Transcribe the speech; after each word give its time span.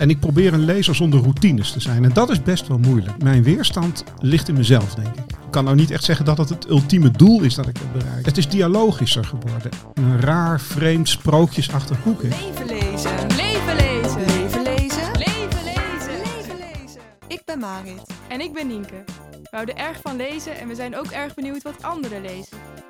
En 0.00 0.10
ik 0.10 0.20
probeer 0.20 0.52
een 0.52 0.64
lezer 0.64 0.94
zonder 0.94 1.20
routines 1.20 1.72
te 1.72 1.80
zijn. 1.80 2.04
En 2.04 2.12
dat 2.12 2.30
is 2.30 2.42
best 2.42 2.68
wel 2.68 2.78
moeilijk. 2.78 3.22
Mijn 3.22 3.42
weerstand 3.42 4.04
ligt 4.18 4.48
in 4.48 4.54
mezelf, 4.54 4.94
denk 4.94 5.16
ik. 5.16 5.24
Ik 5.30 5.50
kan 5.50 5.64
nou 5.64 5.76
niet 5.76 5.90
echt 5.90 6.04
zeggen 6.04 6.24
dat 6.24 6.38
het 6.38 6.48
het 6.48 6.68
ultieme 6.68 7.10
doel 7.10 7.42
is 7.42 7.54
dat 7.54 7.68
ik 7.68 7.76
heb 7.76 7.92
bereikt. 7.92 8.26
Het 8.26 8.36
is 8.36 8.48
dialogischer 8.48 9.24
geworden. 9.24 9.70
Een 9.94 10.20
raar, 10.20 10.60
vreemd, 10.60 11.08
sprookjesachtig 11.08 12.04
boek. 12.04 12.22
Hè? 12.22 12.28
Leven 12.28 12.66
lezen. 12.66 13.10
Leven 13.36 13.76
lezen. 13.76 14.20
Leven 14.26 14.62
lezen. 14.62 15.10
Leven 15.12 15.64
lezen. 15.64 16.18
Leven 16.18 16.56
lezen. 16.58 17.00
Ik 17.26 17.42
ben 17.44 17.58
Marit. 17.58 18.02
En 18.28 18.40
ik 18.40 18.52
ben 18.52 18.66
Nienke. 18.66 19.04
We 19.30 19.48
houden 19.50 19.76
erg 19.76 19.98
van 20.02 20.16
lezen 20.16 20.58
en 20.58 20.68
we 20.68 20.74
zijn 20.74 20.96
ook 20.96 21.06
erg 21.06 21.34
benieuwd 21.34 21.62
wat 21.62 21.82
anderen 21.82 22.22
lezen. 22.22 22.56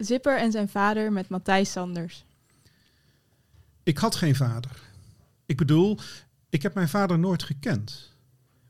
Zipper 0.00 0.38
en 0.38 0.52
zijn 0.52 0.68
vader 0.68 1.12
met 1.12 1.28
Matthijs 1.28 1.72
Sanders. 1.72 2.24
Ik 3.82 3.98
had 3.98 4.14
geen 4.14 4.36
vader. 4.36 4.80
Ik 5.46 5.56
bedoel, 5.56 5.98
ik 6.48 6.62
heb 6.62 6.74
mijn 6.74 6.88
vader 6.88 7.18
nooit 7.18 7.42
gekend. 7.42 8.12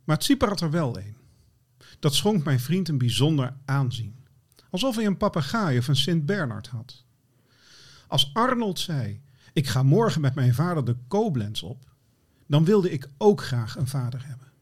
Maar 0.05 0.22
Sieper 0.22 0.48
had 0.48 0.61
er 0.61 0.70
wel 0.70 0.98
een. 0.98 1.17
Dat 1.98 2.14
schonk 2.14 2.45
mijn 2.45 2.61
vriend 2.61 2.89
een 2.89 2.98
bijzonder 2.98 3.56
aanzien. 3.64 4.14
Alsof 4.70 4.97
hij 4.97 5.06
een 5.06 5.17
papegaai 5.17 5.78
of 5.78 5.89
een 5.89 5.97
Sint-Bernard 5.97 6.67
had. 6.67 7.05
Als 8.06 8.31
Arnold 8.33 8.78
zei, 8.78 9.20
ik 9.53 9.67
ga 9.67 9.83
morgen 9.83 10.20
met 10.20 10.34
mijn 10.34 10.55
vader 10.55 10.84
de 10.84 10.97
Koblenz 11.09 11.62
op, 11.62 11.84
dan 12.47 12.65
wilde 12.65 12.91
ik 12.91 13.09
ook 13.19 13.42
graag 13.42 13.77
een 13.77 13.87
vader 13.87 14.27
hebben. 14.27 14.53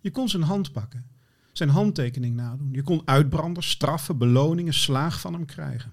Je 0.00 0.10
kon 0.10 0.28
zijn 0.28 0.42
hand 0.42 0.72
pakken, 0.72 1.06
zijn 1.52 1.68
handtekening 1.68 2.36
nadoen. 2.36 2.72
Je 2.72 2.82
kon 2.82 3.02
uitbranders, 3.04 3.70
straffen, 3.70 4.18
beloningen, 4.18 4.74
slaag 4.74 5.20
van 5.20 5.32
hem 5.32 5.44
krijgen. 5.44 5.92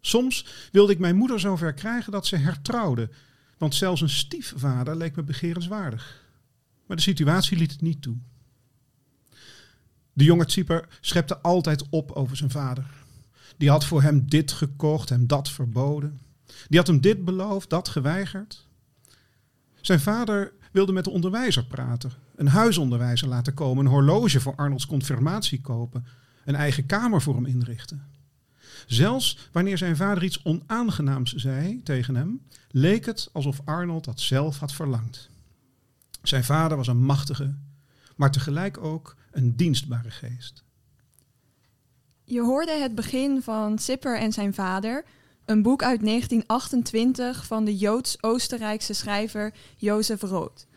Soms 0.00 0.46
wilde 0.72 0.92
ik 0.92 0.98
mijn 0.98 1.16
moeder 1.16 1.40
zover 1.40 1.72
krijgen 1.72 2.12
dat 2.12 2.26
ze 2.26 2.36
hertrouwde, 2.36 3.10
want 3.58 3.74
zelfs 3.74 4.00
een 4.00 4.08
stiefvader 4.08 4.96
leek 4.96 5.16
me 5.16 5.22
begerenswaardig. 5.22 6.24
Maar 6.86 6.96
de 6.96 7.02
situatie 7.02 7.56
liet 7.56 7.72
het 7.72 7.80
niet 7.80 8.02
toe. 8.02 8.16
De 10.12 10.24
jonge 10.24 10.46
Tsieper 10.46 10.88
schepte 11.00 11.38
altijd 11.38 11.88
op 11.90 12.12
over 12.12 12.36
zijn 12.36 12.50
vader. 12.50 12.84
Die 13.56 13.70
had 13.70 13.84
voor 13.84 14.02
hem 14.02 14.28
dit 14.28 14.52
gekocht, 14.52 15.08
hem 15.08 15.26
dat 15.26 15.50
verboden. 15.50 16.20
Die 16.68 16.78
had 16.78 16.86
hem 16.86 17.00
dit 17.00 17.24
beloofd, 17.24 17.70
dat 17.70 17.88
geweigerd. 17.88 18.66
Zijn 19.80 20.00
vader 20.00 20.52
wilde 20.72 20.92
met 20.92 21.04
de 21.04 21.10
onderwijzer 21.10 21.64
praten, 21.64 22.12
een 22.38 22.48
huisonderwijzer 22.48 23.28
laten 23.28 23.54
komen, 23.54 23.84
een 23.84 23.90
horloge 23.90 24.40
voor 24.40 24.54
Arnolds 24.56 24.86
confirmatie 24.86 25.60
kopen, 25.60 26.06
een 26.44 26.54
eigen 26.54 26.86
kamer 26.86 27.22
voor 27.22 27.34
hem 27.34 27.46
inrichten. 27.46 28.02
Zelfs 28.86 29.48
wanneer 29.52 29.78
zijn 29.78 29.96
vader 29.96 30.22
iets 30.22 30.44
onaangenaams 30.44 31.34
zei 31.34 31.82
tegen 31.82 32.14
hem, 32.14 32.40
leek 32.70 33.06
het 33.06 33.28
alsof 33.32 33.60
Arnold 33.64 34.04
dat 34.04 34.20
zelf 34.20 34.58
had 34.58 34.72
verlangd. 34.72 35.28
Zijn 36.22 36.44
vader 36.44 36.76
was 36.76 36.86
een 36.86 37.02
machtige, 37.02 37.54
maar 38.16 38.30
tegelijk 38.30 38.78
ook 38.78 39.16
een 39.30 39.56
dienstbare 39.56 40.10
geest. 40.10 40.64
Je 42.24 42.40
hoorde 42.40 42.72
het 42.72 42.94
begin 42.94 43.42
van 43.42 43.78
Zipper 43.78 44.18
en 44.18 44.32
zijn 44.32 44.54
vader, 44.54 45.04
een 45.44 45.62
boek 45.62 45.82
uit 45.82 46.04
1928 46.04 47.46
van 47.46 47.64
de 47.64 47.76
Joods-Oostenrijkse 47.76 48.92
schrijver 48.92 49.54
Jozef 49.76 50.22
Roth. 50.22 50.67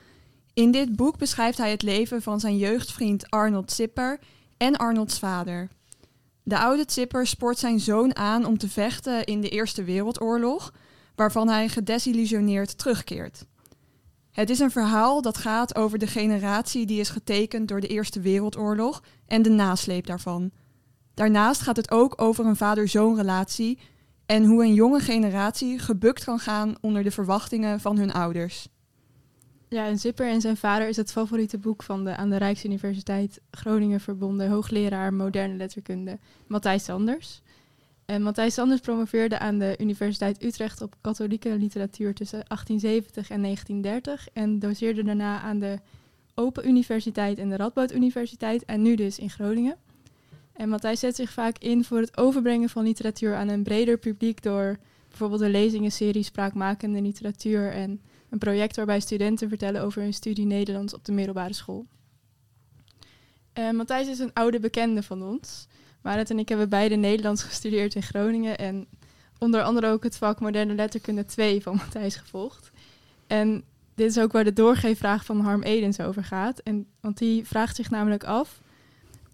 In 0.54 0.72
dit 0.72 0.96
boek 0.96 1.18
beschrijft 1.18 1.58
hij 1.58 1.72
het 1.72 1.82
leven 1.82 2.22
van 2.22 2.40
zijn 2.40 2.58
jeugdvriend 2.58 3.30
Arnold 3.30 3.72
Zipper 3.72 4.20
en 4.58 4.78
Arnolds 4.78 5.20
vader. 5.20 5.70
De 6.44 6.58
oude 6.58 6.84
Zipper 6.88 7.28
spoort 7.28 7.58
zijn 7.58 7.80
zoon 7.80 8.16
aan 8.16 8.46
om 8.46 8.58
te 8.58 8.70
vechten 8.70 9.24
in 9.24 9.42
de 9.42 9.50
Eerste 9.50 9.84
Wereldoorlog, 9.84 10.74
waarvan 11.16 11.50
hij 11.50 11.70
gedesillusioneerd 11.70 12.78
terugkeert. 12.78 13.46
Het 14.32 14.50
is 14.50 14.60
een 14.60 14.72
verhaal 14.72 15.22
dat 15.22 15.38
gaat 15.38 15.76
over 15.76 15.98
de 15.98 16.08
generatie 16.08 16.86
die 16.86 17.00
is 17.00 17.10
getekend 17.10 17.68
door 17.68 17.80
de 17.80 17.88
Eerste 17.88 18.20
Wereldoorlog 18.20 19.04
en 19.26 19.42
de 19.42 19.50
nasleep 19.50 20.06
daarvan. 20.06 20.52
Daarnaast 21.14 21.62
gaat 21.62 21.76
het 21.76 21.92
ook 21.92 22.22
over 22.22 22.46
een 22.46 22.56
vader-zoon 22.56 23.16
relatie 23.16 23.80
en 24.26 24.46
hoe 24.46 24.64
een 24.64 24.74
jonge 24.74 25.00
generatie 25.00 25.80
gebukt 25.80 26.24
kan 26.24 26.40
gaan 26.40 26.76
onder 26.82 27.04
de 27.04 27.12
verwachtingen 27.12 27.80
van 27.80 27.98
hun 27.98 28.12
ouders. 28.12 28.68
Ja, 29.74 29.86
en 29.86 30.00
Zipper 30.00 30.28
en 30.28 30.42
zijn 30.42 30.58
vader 30.58 30.88
is 30.88 30.98
het 30.98 31.12
favoriete 31.12 31.58
boek 31.58 31.84
van 31.84 32.04
de 32.04 32.16
aan 32.16 32.30
de 32.30 32.38
Rijksuniversiteit 32.38 33.42
Groningen 33.52 34.00
verbonden 34.00 34.50
hoogleraar 34.50 35.14
moderne 35.14 35.56
letterkunde 35.56 36.20
Matthijs 36.48 36.84
Sanders. 36.84 37.42
En 38.06 38.22
Matthijs 38.22 38.54
Sanders 38.54 38.82
promoveerde 38.82 39.40
aan 39.40 39.60
de 39.60 39.76
Universiteit 39.80 40.44
Utrecht 40.44 40.82
op 40.82 40.96
katholieke 41.02 41.58
literatuur 41.58 42.14
tussen 42.14 42.44
1870 42.48 43.30
en 43.30 43.42
1930 43.42 44.28
en 44.34 44.60
doseerde 44.60 45.04
daarna 45.04 45.42
aan 45.42 45.60
de 45.60 45.80
Open 46.36 46.68
Universiteit 46.68 47.38
en 47.38 47.50
de 47.50 47.56
Radboud 47.56 47.94
Universiteit 47.94 48.66
en 48.66 48.82
nu 48.82 48.96
dus 48.96 49.20
in 49.20 49.30
Groningen. 49.30 49.76
En 50.54 50.70
Matthijs 50.70 51.00
zet 51.00 51.16
zich 51.16 51.32
vaak 51.32 51.58
in 51.58 51.84
voor 51.84 52.00
het 52.00 52.18
overbrengen 52.18 52.70
van 52.70 52.84
literatuur 52.84 53.36
aan 53.36 53.50
een 53.50 53.64
breder 53.64 53.98
publiek 53.98 54.44
door 54.44 54.78
bijvoorbeeld 55.08 55.42
een 55.42 55.52
lezingenserie 55.52 56.24
Spraakmakende 56.24 57.02
Literatuur 57.02 57.72
en 57.72 58.02
een 58.32 58.38
project 58.38 58.76
waarbij 58.76 59.00
studenten 59.00 59.50
vertellen 59.50 59.82
over 59.82 60.02
hun 60.02 60.14
studie 60.14 60.46
Nederlands 60.46 60.94
op 60.94 61.06
de 61.06 61.12
middelbare 61.12 61.54
school. 61.54 61.86
En 63.54 63.76
Matthijs 63.76 64.08
is 64.08 64.20
een 64.20 64.34
oude 64.34 64.60
bekende 64.60 65.04
van 65.04 65.24
ons. 65.24 65.68
Marit 66.02 66.30
en 66.30 66.40
ik 66.40 66.50
hebben 66.50 66.70
beide 66.70 66.96
Nederlands 66.96 67.44
gestudeerd 67.44 67.96
in 67.96 68.04
Groningen 68.04 68.58
en 68.58 68.88
onder 69.38 69.62
andere 69.64 69.88
ook 69.88 70.04
het 70.04 70.18
vak 70.18 70.40
Moderne 70.40 70.76
Letterkunde 70.76 71.26
2 71.26 71.62
van 71.62 71.76
Matthijs 71.76 72.16
gevolgd. 72.16 72.72
En 73.28 73.64
dit 73.96 74.10
is 74.10 74.20
ook 74.20 74.32
waar 74.32 74.44
de 74.44 74.54
doorgeefvraag 74.54 75.26
van 75.26 75.40
Harm 75.40 75.64
Edens 75.64 76.00
over 76.00 76.24
gaat. 76.24 76.60
En, 76.60 76.88
want 77.00 77.18
die 77.18 77.48
vraagt 77.48 77.76
zich 77.76 77.90
namelijk 77.90 78.24
af 78.24 78.62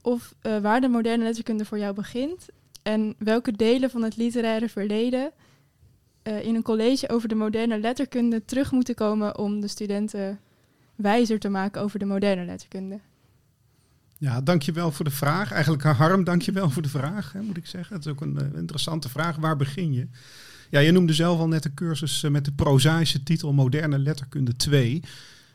of 0.02 0.34
eh, 0.42 0.58
waar 0.58 0.82
de 0.82 0.88
moderne 0.88 1.24
letterkunde 1.24 1.66
voor 1.66 1.78
jou 1.78 1.94
begint 1.94 2.48
en 2.84 3.16
welke 3.18 3.52
delen 3.52 3.90
van 3.90 4.04
het 4.04 4.16
literaire 4.16 4.70
verleden 4.70 5.32
eh, 6.28 6.46
in 6.46 6.56
een 6.56 6.62
college 6.62 7.10
over 7.10 7.30
de 7.30 7.36
moderne 7.36 7.80
letterkunde 7.80 8.46
terug 8.46 8.72
moeten 8.72 8.96
komen 8.96 9.38
om 9.38 9.62
de 9.62 9.68
studenten 9.68 10.40
wijzer 10.96 11.40
te 11.40 11.50
maken 11.50 11.82
over 11.82 12.00
de 12.00 12.06
moderne 12.06 12.46
letterkunde. 12.46 13.00
Ja, 14.18 14.42
dankjewel 14.42 14.92
voor 14.92 15.06
de 15.06 15.12
vraag. 15.12 15.52
Eigenlijk 15.52 15.84
eh, 15.84 15.98
Harm, 15.98 16.24
dankjewel 16.24 16.70
voor 16.70 16.82
de 16.82 16.90
vraag, 16.90 17.34
hè, 17.34 17.42
moet 17.42 17.58
ik 17.58 17.66
zeggen. 17.66 17.96
Het 17.96 18.06
is 18.06 18.12
ook 18.12 18.22
een 18.22 18.38
eh, 18.38 18.60
interessante 18.60 19.10
vraag. 19.10 19.36
Waar 19.36 19.56
begin 19.56 19.94
je? 19.94 20.08
Ja, 20.70 20.80
je 20.80 20.92
noemde 20.92 21.14
zelf 21.14 21.40
al 21.40 21.48
net 21.48 21.64
de 21.64 21.74
cursus 21.74 22.22
met 22.22 22.46
de 22.46 22.52
prozaïsche 22.52 23.24
titel 23.24 23.54
Moderne 23.54 23.98
Letterkunde 23.98 24.56
2. 24.56 25.02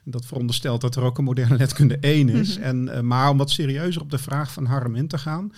Dat 0.05 0.27
veronderstelt 0.27 0.81
dat 0.81 0.97
er 0.97 1.03
ook 1.03 1.19
een 1.19 1.25
moderne 1.25 1.57
letterkunde 1.57 1.99
1 2.01 2.29
is. 2.29 2.57
en, 2.57 2.89
eh, 2.89 3.01
maar 3.01 3.31
om 3.31 3.39
wat 3.39 3.51
serieuzer 3.51 4.03
op 4.03 4.11
de 4.11 4.19
vraag 4.19 4.53
van 4.53 4.65
Harm 4.65 4.95
in 4.95 5.09
te 5.09 5.19
gaan. 5.19 5.53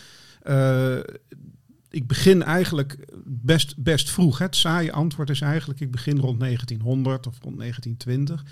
Ik 1.94 2.06
begin 2.06 2.43
eigenlijk 2.43 2.97
best, 3.25 3.77
best 3.77 4.10
vroeg. 4.10 4.38
Het 4.38 4.56
saaie 4.56 4.93
antwoord 4.93 5.31
is 5.31 5.41
eigenlijk, 5.41 5.81
ik 5.81 5.91
begin 5.91 6.19
rond 6.19 6.41
1900 6.41 7.26
of 7.26 7.38
rond 7.43 7.58
1920. 7.58 8.44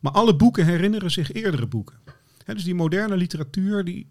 Maar 0.00 0.12
alle 0.12 0.36
boeken 0.36 0.64
herinneren 0.64 1.10
zich 1.10 1.32
eerdere 1.32 1.66
boeken. 1.66 1.96
Dus 2.46 2.64
die 2.64 2.74
moderne 2.74 3.16
literatuur, 3.16 3.84
die 3.84 4.06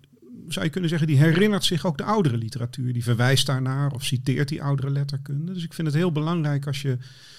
zou 0.48 0.66
je 0.66 0.72
kunnen 0.72 0.90
zeggen, 0.90 1.08
die 1.08 1.18
herinnert 1.18 1.66
zich 1.66 1.86
ook 1.86 1.98
de 1.98 2.04
oudere 2.04 2.38
literatuur. 2.38 2.94
Die 2.94 3.04
verwijst 3.04 3.46
daarnaar 3.46 3.92
of 3.92 4.04
citeert 4.04 4.48
die 4.48 4.64
oudere 4.64 4.90
letterkunde. 4.90 5.54
Dus 5.54 5.64
ik 5.64 5.74
vind 5.74 5.88
het 5.88 5.96
heel 5.96 6.12
belangrijk 6.12 6.68
als 6.68 6.82
je 6.82 6.98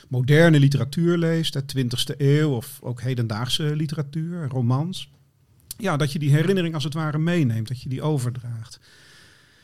moderne 0.09 0.61
literatuur 0.61 1.19
leest, 1.19 1.53
de 1.53 1.85
20e 1.85 2.17
eeuw 2.17 2.51
of 2.51 2.79
ook 2.83 3.01
hedendaagse 3.01 3.77
literatuur, 3.77 4.49
romans. 4.49 5.11
Ja, 5.79 5.97
dat 5.97 6.13
je 6.13 6.19
die 6.19 6.31
herinnering 6.31 6.75
als 6.75 6.85
het 6.85 6.95
ware 6.95 7.19
meeneemt, 7.19 7.69
dat 7.69 7.83
je 7.83 7.89
die 7.89 8.03
overdraagt. 8.03 8.81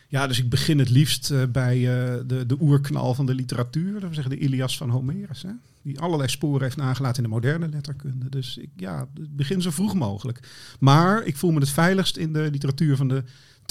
Ja, 0.08 0.26
dus 0.26 0.38
ik 0.38 0.48
begin 0.48 0.78
het 0.78 0.90
liefst 0.90 1.30
eh, 1.30 1.42
bij 1.52 1.76
eh, 1.76 2.20
de, 2.26 2.46
de 2.46 2.56
oerknal 2.60 3.14
van 3.14 3.26
de 3.26 3.34
literatuur, 3.34 3.92
dat 3.92 4.08
we 4.08 4.14
zeggen 4.14 4.38
de 4.38 4.38
Ilias 4.38 4.76
van 4.76 4.90
Homerus. 4.90 5.42
Hè? 5.42 5.50
Die 5.82 6.00
allerlei 6.00 6.28
sporen 6.28 6.62
heeft 6.62 6.76
nagelaten 6.76 7.16
in 7.16 7.28
de 7.28 7.34
moderne 7.34 7.68
letterkunde. 7.68 8.28
Dus 8.28 8.56
ik, 8.56 8.70
ja, 8.76 9.08
begin 9.30 9.62
zo 9.62 9.70
vroeg 9.70 9.94
mogelijk. 9.94 10.40
Maar 10.80 11.24
ik 11.24 11.36
voel 11.36 11.50
me 11.50 11.60
het 11.60 11.70
veiligst 11.70 12.16
in 12.16 12.32
de 12.32 12.48
literatuur 12.50 12.96
van 12.96 13.08
de 13.08 13.22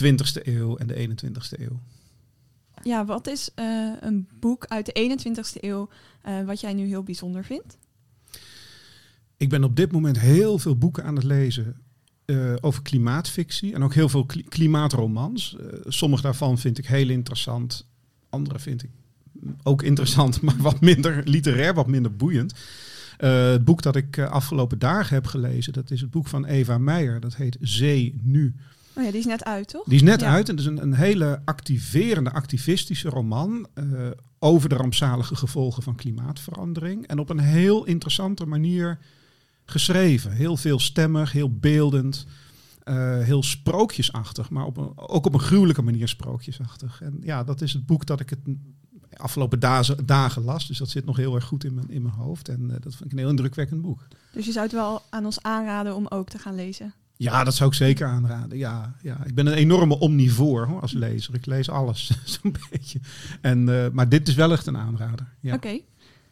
20e 0.04 0.44
eeuw 0.44 0.78
en 0.78 0.88
de 0.88 1.08
21e 1.10 1.60
eeuw. 1.60 1.80
ja, 2.84 3.06
wat 3.06 3.28
is 3.28 3.50
eh, 3.56 3.92
een 4.00 4.28
boek 4.40 4.66
uit 4.66 4.86
de 4.86 5.18
21ste 5.20 5.64
eeuw 5.64 5.90
wat 6.46 6.60
jij 6.60 6.74
nu 6.74 6.88
heel 6.88 7.04
bijzonder 7.04 7.44
vindt? 7.44 7.78
Ik 9.38 9.50
ben 9.50 9.64
op 9.64 9.76
dit 9.76 9.92
moment 9.92 10.20
heel 10.20 10.58
veel 10.58 10.78
boeken 10.78 11.04
aan 11.04 11.16
het 11.16 11.24
lezen 11.24 11.76
eh, 12.26 12.54
over 12.62 12.82
klimaatfictie 12.82 13.74
en 13.74 13.84
ook 13.84 13.94
heel 13.94 14.10
veel 14.10 14.26
kli- 14.26 14.44
klimaatromans. 14.50 15.56
Eh, 15.60 15.66
sommige 15.88 16.22
daarvan 16.22 16.58
vind 16.58 16.78
ik 16.78 16.86
heel 16.86 17.10
interessant, 17.10 17.88
andere 18.30 18.60
vind 18.60 18.84
ik 18.84 18.90
ook 19.64 19.82
interessant, 19.84 20.42
maar 20.42 20.58
wat 20.58 20.82
minder 20.82 21.22
literair, 21.26 21.74
wat 21.74 21.88
minder 21.88 22.16
boeiend. 22.16 22.54
Eh, 23.18 23.50
het 23.50 23.66
boek 23.66 23.82
dat 23.82 23.96
ik 23.96 24.20
afgelopen 24.20 24.80
dagen 24.80 25.14
heb 25.16 25.26
gelezen, 25.28 25.74
dat 25.74 25.92
is 25.92 26.02
het 26.02 26.12
boek 26.12 26.28
van 26.28 26.46
Eva 26.46 26.78
Meijer. 26.78 27.20
Dat 27.20 27.36
heet 27.36 27.58
Zee 27.62 28.20
Nu. 28.22 28.56
Oh 28.98 29.04
ja, 29.04 29.10
die 29.12 29.20
is 29.20 29.26
net 29.26 29.44
uit, 29.44 29.68
toch? 29.68 29.84
Die 29.86 29.96
is 29.96 30.02
net 30.02 30.22
Ja. 30.22 30.32
uit 30.34 30.50
en 30.50 30.56
het 30.56 30.64
is 30.64 30.70
een, 30.72 30.82
een 30.82 30.94
hele 30.94 31.42
activerende, 31.46 32.32
activistische 32.32 33.10
roman 33.10 33.68
over 34.40 34.70
de 34.70 34.76
rampzalige 34.76 35.36
gevolgen 35.36 35.84
van 35.84 35.96
klimaatverandering. 35.96 37.08
En 37.08 37.20
op 37.20 37.30
een 37.30 37.40
heel 37.40 37.86
interessante 37.86 38.46
manier 38.46 38.98
geschreven. 39.66 40.32
Heel 40.32 40.58
veelstemmig, 40.58 41.32
heel 41.32 41.58
beeldend, 41.58 42.26
eh, 42.84 43.20
heel 43.20 43.44
sprookjesachtig, 43.44 44.50
maar 44.50 44.66
op 44.66 44.78
een, 44.78 44.92
ook 44.96 45.26
op 45.26 45.34
een 45.34 45.40
gruwelijke 45.40 45.82
manier 45.82 46.08
sprookjesachtig. 46.08 47.02
En 47.02 47.18
ja, 47.22 47.44
dat 47.44 47.62
is 47.62 47.74
het 47.74 47.86
boek 47.86 48.06
dat 48.06 48.20
ik 48.20 48.30
het 48.30 48.40
afgelopen 49.18 49.60
dagen, 49.60 50.06
dagen 50.06 50.42
las, 50.42 50.68
dus 50.68 50.78
dat 50.78 50.90
zit 50.90 51.06
nog 51.06 51.18
heel 51.18 51.36
erg 51.36 51.44
goed 51.44 51.64
in 51.64 51.74
mijn, 51.74 51.90
in 51.90 52.02
mijn 52.02 52.14
hoofd. 52.14 52.50
En 52.50 52.72
eh, 52.72 52.78
dat 52.82 52.96
vind 52.96 53.06
ik 53.06 53.12
een 53.12 53.18
heel 53.18 53.30
indrukwekkend 53.30 53.82
boek. 53.82 54.08
Dus 54.32 54.46
je 54.46 54.52
zou 54.52 54.66
het 54.66 54.74
wel 54.74 55.02
aan 55.10 55.26
ons 55.26 55.42
aanraden 55.42 55.96
om 55.96 56.08
ook 56.08 56.30
te 56.30 56.38
gaan 56.38 56.56
lezen. 56.56 56.94
Ja, 57.18 57.44
dat 57.44 57.56
zou 57.56 57.70
ik 57.70 57.76
zeker 57.76 58.08
aanraden. 58.08 58.58
Ja, 58.58 58.96
ja. 59.02 59.26
Ik 59.26 59.36
ben 59.36 59.48
een 59.48 59.54
enorme 59.54 60.00
omnivoor 60.00 60.66
hoor, 60.68 60.82
als 60.82 60.92
lezer. 60.92 61.34
Ik 61.34 61.46
lees 61.46 61.70
alles 61.70 62.12
zo'n 62.42 62.56
beetje. 62.70 63.00
En, 63.42 63.84
eh, 63.84 63.92
maar 63.92 64.10
dit 64.10 64.28
is 64.28 64.36
wel 64.36 64.52
echt 64.52 64.68
een 64.68 64.78
aanrader. 64.78 65.34
Ja. 65.40 65.54
Oké. 65.54 65.80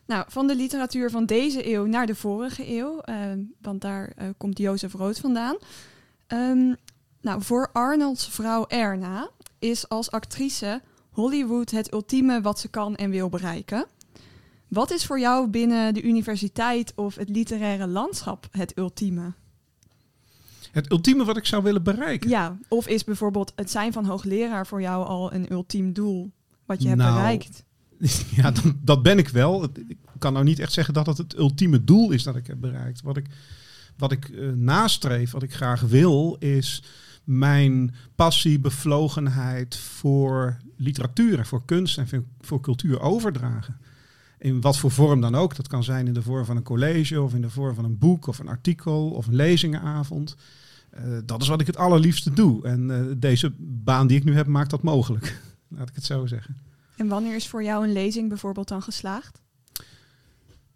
Nou, 0.05 0.25
van 0.27 0.47
de 0.47 0.55
literatuur 0.55 1.09
van 1.09 1.25
deze 1.25 1.73
eeuw 1.73 1.85
naar 1.85 2.05
de 2.05 2.15
vorige 2.15 2.77
eeuw, 2.77 2.99
eh, 2.99 3.15
want 3.61 3.81
daar 3.81 4.13
eh, 4.15 4.27
komt 4.37 4.57
Jozef 4.57 4.93
Rood 4.93 5.19
vandaan. 5.19 5.57
Ehm, 6.27 6.73
nou, 7.21 7.41
voor 7.41 7.69
Arnold's 7.73 8.27
vrouw 8.27 8.65
Erna 8.67 9.29
is 9.59 9.89
als 9.89 10.11
actrice 10.11 10.81
Hollywood 11.09 11.71
het 11.71 11.93
ultieme 11.93 12.41
wat 12.41 12.59
ze 12.59 12.67
kan 12.67 12.95
en 12.95 13.09
wil 13.09 13.29
bereiken. 13.29 13.85
Wat 14.67 14.91
is 14.91 15.05
voor 15.05 15.19
jou 15.19 15.47
binnen 15.47 15.93
de 15.93 16.01
universiteit 16.01 16.93
of 16.95 17.15
het 17.15 17.29
literaire 17.29 17.87
landschap 17.87 18.47
het 18.51 18.77
ultieme? 18.77 19.33
Het 20.71 20.91
ultieme 20.91 21.25
wat 21.25 21.37
ik 21.37 21.45
zou 21.45 21.63
willen 21.63 21.83
bereiken. 21.83 22.29
Ja, 22.29 22.57
of 22.67 22.87
is 22.87 23.03
bijvoorbeeld 23.03 23.51
het 23.55 23.71
zijn 23.71 23.93
van 23.93 24.05
hoogleraar 24.05 24.67
voor 24.67 24.81
jou 24.81 25.05
al 25.05 25.33
een 25.33 25.51
ultiem 25.51 25.93
doel 25.93 26.31
wat 26.65 26.81
je 26.81 26.87
hebt 26.87 26.99
Nou, 26.99 27.13
bereikt? 27.13 27.63
Ja, 28.35 28.51
dat, 28.51 28.73
dat 28.81 29.03
ben 29.03 29.17
ik 29.17 29.29
wel. 29.29 29.63
Ik 29.87 29.97
kan 30.19 30.33
nou 30.33 30.45
niet 30.45 30.59
echt 30.59 30.73
zeggen 30.73 30.93
dat 30.93 31.05
het 31.05 31.17
het 31.17 31.37
ultieme 31.37 31.83
doel 31.83 32.11
is 32.11 32.23
dat 32.23 32.35
ik 32.35 32.47
heb 32.47 32.59
bereikt. 32.59 33.01
Wat 33.01 33.17
ik, 33.17 33.25
wat 33.97 34.11
ik 34.11 34.29
eh, 34.29 34.49
nastreef, 34.49 35.31
wat 35.31 35.43
ik 35.43 35.53
graag 35.53 35.81
wil, 35.81 36.35
is 36.39 36.83
mijn 37.23 37.95
passie, 38.15 38.59
bevlogenheid 38.59 39.75
voor 39.77 40.57
literatuur 40.77 41.39
en 41.39 41.45
voor 41.45 41.65
kunst 41.65 41.97
en 41.97 42.07
voor, 42.07 42.23
voor 42.41 42.61
cultuur 42.61 42.99
overdragen. 42.99 43.77
In 44.37 44.61
wat 44.61 44.77
voor 44.77 44.91
vorm 44.91 45.21
dan 45.21 45.35
ook. 45.35 45.55
Dat 45.55 45.67
kan 45.67 45.83
zijn 45.83 46.07
in 46.07 46.13
de 46.13 46.21
vorm 46.21 46.45
van 46.45 46.57
een 46.57 46.63
college 46.63 47.21
of 47.21 47.33
in 47.33 47.41
de 47.41 47.49
vorm 47.49 47.75
van 47.75 47.85
een 47.85 47.97
boek 47.97 48.27
of 48.27 48.39
een 48.39 48.47
artikel 48.47 49.09
of 49.09 49.27
een 49.27 49.35
lezingenavond. 49.35 50.35
Eh, 50.89 51.03
dat 51.25 51.41
is 51.41 51.47
wat 51.47 51.61
ik 51.61 51.67
het 51.67 51.77
allerliefste 51.77 52.33
doe. 52.33 52.67
En 52.67 52.91
eh, 52.91 53.15
deze 53.17 53.53
baan 53.59 54.07
die 54.07 54.17
ik 54.17 54.23
nu 54.23 54.35
heb 54.35 54.47
maakt 54.47 54.69
dat 54.69 54.83
mogelijk. 54.83 55.41
Laat 55.77 55.89
ik 55.89 55.95
het 55.95 56.05
zo 56.05 56.25
zeggen. 56.25 56.57
En 56.95 57.07
wanneer 57.07 57.35
is 57.35 57.47
voor 57.47 57.63
jou 57.63 57.87
een 57.87 57.93
lezing 57.93 58.29
bijvoorbeeld 58.29 58.67
dan 58.67 58.81
geslaagd? 58.81 59.41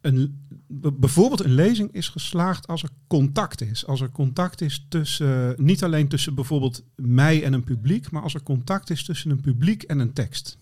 een, 0.07 0.47
bijvoorbeeld 0.67 1.43
een 1.43 1.53
lezing 1.53 1.93
is 1.93 2.09
geslaagd 2.09 2.67
als 2.67 2.83
er 2.83 2.89
contact 3.07 3.61
is. 3.61 3.85
Als 3.85 4.01
er 4.01 4.11
contact 4.11 4.61
is 4.61 4.85
tussen, 4.89 5.55
niet 5.57 5.83
alleen 5.83 6.07
tussen 6.07 6.35
bijvoorbeeld 6.35 6.83
mij 6.95 7.43
en 7.43 7.53
een 7.53 7.63
publiek, 7.63 8.11
maar 8.11 8.21
als 8.21 8.33
er 8.33 8.43
contact 8.43 8.89
is 8.89 9.03
tussen 9.03 9.31
een 9.31 9.41
publiek 9.41 9.83
en 9.83 9.99
een 9.99 10.13
tekst. 10.13 10.57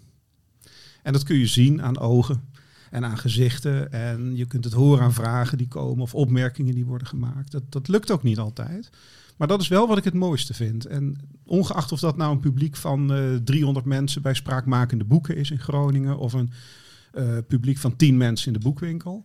En 1.03 1.13
dat 1.13 1.23
kun 1.23 1.37
je 1.37 1.47
zien 1.47 1.81
aan 1.81 1.99
ogen 1.99 2.43
en 2.91 3.05
aan 3.05 3.17
gezichten. 3.17 3.91
En 3.91 4.35
je 4.35 4.45
kunt 4.45 4.63
het 4.63 4.73
horen 4.73 5.03
aan 5.03 5.13
vragen 5.13 5.57
die 5.57 5.67
komen 5.67 6.03
of 6.03 6.15
opmerkingen 6.15 6.75
die 6.75 6.85
worden 6.85 7.07
gemaakt. 7.07 7.51
Dat, 7.51 7.63
dat 7.69 7.87
lukt 7.87 8.11
ook 8.11 8.23
niet 8.23 8.37
altijd. 8.37 8.89
Maar 9.35 9.47
dat 9.47 9.61
is 9.61 9.67
wel 9.67 9.87
wat 9.87 9.97
ik 9.97 10.03
het 10.03 10.13
mooiste 10.13 10.53
vind. 10.53 10.85
En 10.85 11.17
ongeacht 11.45 11.91
of 11.91 11.99
dat 11.99 12.17
nou 12.17 12.31
een 12.31 12.39
publiek 12.39 12.75
van 12.75 13.13
eh 13.13 13.35
300 13.43 13.85
mensen 13.85 14.21
bij 14.21 14.33
spraakmakende 14.33 15.03
boeken 15.03 15.35
is 15.35 15.51
in 15.51 15.59
Groningen 15.59 16.17
of 16.17 16.33
een 16.33 16.51
eh, 17.11 17.37
publiek 17.47 17.77
van 17.77 17.95
10 17.95 18.17
mensen 18.17 18.47
in 18.47 18.53
de 18.53 18.65
boekwinkel. 18.65 19.23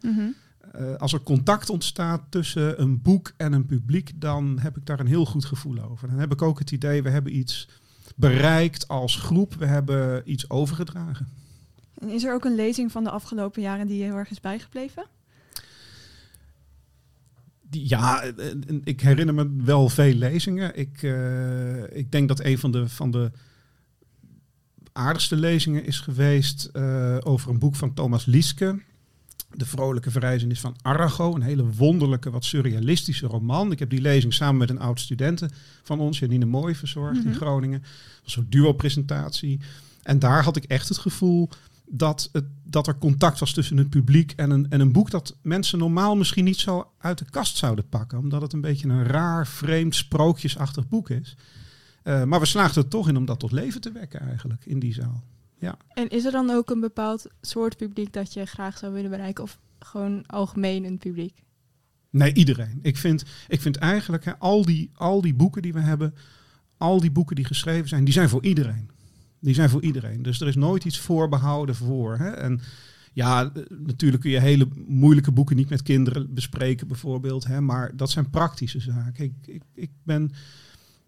Eh, 0.72 0.94
als 0.96 1.12
er 1.12 1.20
contact 1.20 1.70
ontstaat 1.70 2.22
tussen 2.28 2.80
een 2.80 3.02
boek 3.02 3.32
en 3.36 3.52
een 3.52 3.66
publiek, 3.66 4.12
dan 4.14 4.58
heb 4.60 4.76
ik 4.76 4.86
daar 4.86 5.00
een 5.00 5.06
heel 5.06 5.26
goed 5.26 5.44
gevoel 5.44 5.78
over. 5.90 6.08
Dan 6.08 6.18
heb 6.18 6.32
ik 6.32 6.42
ook 6.42 6.58
het 6.58 6.70
idee, 6.70 7.02
we 7.02 7.10
hebben 7.10 7.36
iets 7.36 7.68
bereikt 8.16 8.88
als 8.88 9.16
groep, 9.16 9.54
we 9.54 9.66
hebben 9.66 10.30
iets 10.30 10.50
overgedragen. 10.50 11.28
En 11.98 12.08
is 12.08 12.24
er 12.24 12.34
ook 12.34 12.44
een 12.44 12.54
lezing 12.54 12.92
van 12.92 13.04
de 13.04 13.10
afgelopen 13.10 13.62
jaren 13.62 13.86
die 13.86 13.98
je 13.98 14.04
heel 14.04 14.16
erg 14.16 14.30
is 14.30 14.40
bijgebleven? 14.40 15.04
Ja, 17.70 18.22
eh, 18.22 18.50
eh, 18.50 18.56
ik 18.84 19.00
herinner 19.00 19.34
me 19.34 19.50
wel 19.64 19.88
veel 19.88 20.14
lezingen. 20.14 20.78
Ik, 20.78 21.02
eh, 21.02 21.96
ik 21.96 22.12
denk 22.12 22.28
dat 22.28 22.44
een 22.44 22.58
van 22.58 22.72
de, 22.72 22.88
van 22.88 23.10
de 23.10 23.30
aardigste 24.92 25.36
lezingen 25.36 25.84
is 25.84 26.00
geweest 26.00 26.74
over 27.24 27.50
een 27.50 27.58
boek 27.58 27.76
van 27.76 27.94
Thomas 27.94 28.24
Lieske. 28.24 28.82
De 29.54 29.66
vrolijke 29.66 30.10
verrijzenis 30.10 30.60
van 30.60 30.76
Arago. 30.82 31.34
Een 31.34 31.42
hele 31.42 31.70
wonderlijke, 31.70 32.30
wat 32.30 32.44
surrealistische 32.44 33.26
roman. 33.26 33.72
Ik 33.72 33.78
heb 33.78 33.90
die 33.90 34.00
lezing 34.00 34.34
samen 34.34 34.56
met 34.58 34.70
een 34.70 34.80
oud 34.80 35.00
studenten 35.00 35.50
van 35.82 36.00
ons, 36.00 36.18
Janine 36.18 36.44
Mooi, 36.44 36.74
verzorgd 36.74 37.24
in 37.24 37.30
Mhm. 37.30 37.36
Groningen. 37.36 37.80
Dat 37.80 37.90
was 38.24 38.36
Een 38.36 38.46
duo-presentatie. 38.48 39.60
En 40.02 40.18
daar 40.18 40.42
had 40.44 40.56
ik 40.56 40.64
echt 40.64 40.88
het 40.88 40.98
gevoel 40.98 41.48
dat, 41.90 42.28
het, 42.32 42.44
dat 42.64 42.86
er 42.86 42.98
contact 42.98 43.38
was 43.38 43.52
tussen 43.52 43.76
het 43.76 43.90
publiek 43.90 44.32
en 44.32 44.50
een, 44.50 44.70
en 44.70 44.80
een 44.80 44.92
boek 44.92 45.10
dat 45.10 45.36
mensen 45.42 45.78
normaal 45.78 46.16
misschien 46.16 46.44
niet 46.44 46.58
zo 46.58 46.90
uit 46.98 47.18
de 47.18 47.30
kast 47.30 47.56
zouden 47.56 47.88
pakken. 47.88 48.18
Omdat 48.18 48.42
het 48.42 48.52
een 48.52 48.60
beetje 48.60 48.88
een 48.88 49.04
raar, 49.04 49.46
vreemd, 49.46 49.94
sprookjesachtig 49.94 50.88
boek 50.88 51.10
is. 51.10 51.36
Eh, 52.02 52.24
maar 52.24 52.40
we 52.40 52.46
slaagden 52.46 52.82
er 52.82 52.88
toch 52.88 53.08
in 53.08 53.16
om 53.16 53.24
dat 53.24 53.38
tot 53.38 53.52
leven 53.52 53.80
te 53.80 53.92
wekken 53.92 54.20
eigenlijk 54.20 54.66
in 54.66 54.78
die 54.78 54.94
zaal. 54.94 55.24
En 55.88 56.08
is 56.08 56.24
er 56.24 56.32
dan 56.32 56.50
ook 56.50 56.70
een 56.70 56.80
bepaald 56.80 57.26
soort 57.40 57.76
publiek 57.76 58.12
dat 58.12 58.32
je 58.32 58.46
graag 58.46 58.78
zou 58.78 58.92
willen 58.92 59.10
bereiken? 59.10 59.44
Of 59.44 59.58
gewoon 59.78 60.26
algemeen 60.26 60.84
een 60.84 60.98
publiek? 60.98 61.44
Nee, 62.10 62.34
iedereen. 62.34 62.78
Ik 62.82 62.96
vind, 62.96 63.24
ik 63.48 63.60
vind 63.60 63.76
eigenlijk 63.76 64.24
hè, 64.24 64.38
al, 64.38 64.64
die, 64.64 64.90
al 64.94 65.20
die 65.20 65.34
boeken 65.34 65.62
die 65.62 65.72
we 65.72 65.80
hebben, 65.80 66.14
al 66.76 67.00
die 67.00 67.10
boeken 67.10 67.36
die 67.36 67.44
geschreven 67.44 67.88
zijn, 67.88 68.04
die 68.04 68.12
zijn 68.12 68.28
voor 68.28 68.44
iedereen. 68.44 68.90
Die 69.40 69.54
zijn 69.54 69.70
voor 69.70 69.82
iedereen. 69.82 70.22
Dus 70.22 70.40
er 70.40 70.48
is 70.48 70.56
nooit 70.56 70.84
iets 70.84 70.98
voorbehouden 70.98 71.74
voor. 71.74 72.16
Hè? 72.16 72.30
En 72.30 72.60
ja, 73.12 73.52
natuurlijk 73.68 74.22
kun 74.22 74.30
je 74.30 74.40
hele 74.40 74.68
moeilijke 74.86 75.32
boeken 75.32 75.56
niet 75.56 75.68
met 75.68 75.82
kinderen 75.82 76.34
bespreken, 76.34 76.88
bijvoorbeeld. 76.88 77.46
Hè? 77.46 77.60
Maar 77.60 77.96
dat 77.96 78.10
zijn 78.10 78.30
praktische 78.30 78.80
zaken. 78.80 79.24
Ik, 79.24 79.32
ik, 79.46 79.62
ik 79.74 79.90
ben, 80.02 80.30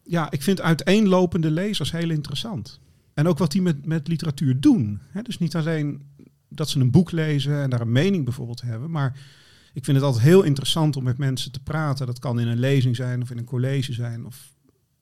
ja, 0.03 0.31
ik 0.31 0.43
vind 0.43 0.61
uiteenlopende 0.61 1.51
lezers 1.51 1.93
heel 1.93 2.11
interessant. 2.11 2.81
En 3.15 3.29
ook 3.29 3.39
wat 3.39 3.53
die 3.53 3.63
met, 3.63 3.87
met 3.87 4.09
literatuur 4.09 4.61
doen. 4.61 5.01
Hè? 5.09 5.23
Dus 5.23 5.39
niet 5.39 5.57
alleen 5.57 6.03
dat 6.49 6.69
ze 6.69 6.81
een 6.81 6.91
boek 6.91 7.11
lezen 7.11 7.63
en 7.63 7.71
daar 7.71 7.81
een 7.81 7.93
mening 7.93 8.25
bijvoorbeeld 8.25 8.63
hebben, 8.63 8.91
maar 8.91 9.17
ik 9.73 9.85
vind 9.85 9.97
het 9.97 10.07
altijd 10.07 10.25
heel 10.25 10.43
interessant 10.43 10.97
om 10.97 11.05
met 11.05 11.19
mensen 11.19 11.53
te 11.53 11.63
praten. 11.63 12.07
Dat 12.07 12.19
kan 12.19 12.41
in 12.41 12.49
een 12.49 12.59
lezing 12.59 12.97
zijn 12.97 13.23
of 13.23 13.31
in 13.31 13.39
een 13.39 13.45
college 13.45 13.93
zijn 13.93 14.27
of 14.27 14.53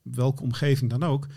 welke 0.01 0.43
omgeving 0.43 0.89
dan 0.89 1.03
ook. 1.03 1.27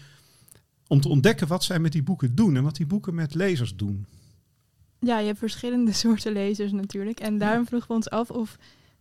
Om 0.88 1.00
te 1.00 1.09
ontdekken 1.09 1.47
wat 1.47 1.64
zij 1.64 1.79
met 1.79 1.93
die 1.93 2.03
boeken 2.03 2.35
doen 2.35 2.57
en 2.57 2.62
wat 2.62 2.76
die 2.76 2.87
boeken 2.87 3.14
met 3.14 3.35
lezers 3.35 3.76
doen. 3.76 4.07
Ja, 4.99 5.19
je 5.19 5.26
hebt 5.26 5.38
verschillende 5.38 5.93
soorten 6.03 6.33
lezers 6.33 6.73
natuurlijk. 6.73 7.21
En 7.21 7.38
daarom 7.38 7.67
vroegen 7.67 7.88
we 7.88 7.95
ons 7.95 8.11
af 8.11 8.31
of 8.31 8.59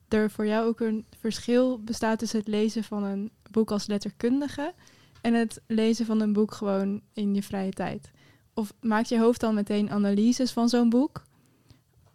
er 0.07 0.31
voor 0.31 0.47
jou 0.47 0.67
ook 0.67 0.79
een 0.79 1.05
verschil 1.19 1.79
bestaat 1.79 2.19
tussen 2.19 2.39
het 2.39 2.47
lezen 2.47 2.83
van 2.83 3.03
een 3.03 3.31
boek 3.51 3.71
als 3.71 3.87
letterkundige 3.87 4.73
en 5.21 5.33
het 5.33 5.61
lezen 5.67 6.05
van 6.05 6.21
een 6.21 6.33
boek 6.33 6.53
gewoon 6.53 7.01
in 7.13 7.35
je 7.35 7.43
vrije 7.43 7.71
tijd. 7.71 8.11
Of 8.53 8.73
maakt 8.81 9.09
je 9.09 9.19
hoofd 9.19 9.39
dan 9.39 9.55
meteen 9.55 9.89
analyses 9.89 10.51
van 10.51 10.69
zo'n 10.69 10.89
boek? 10.89 11.23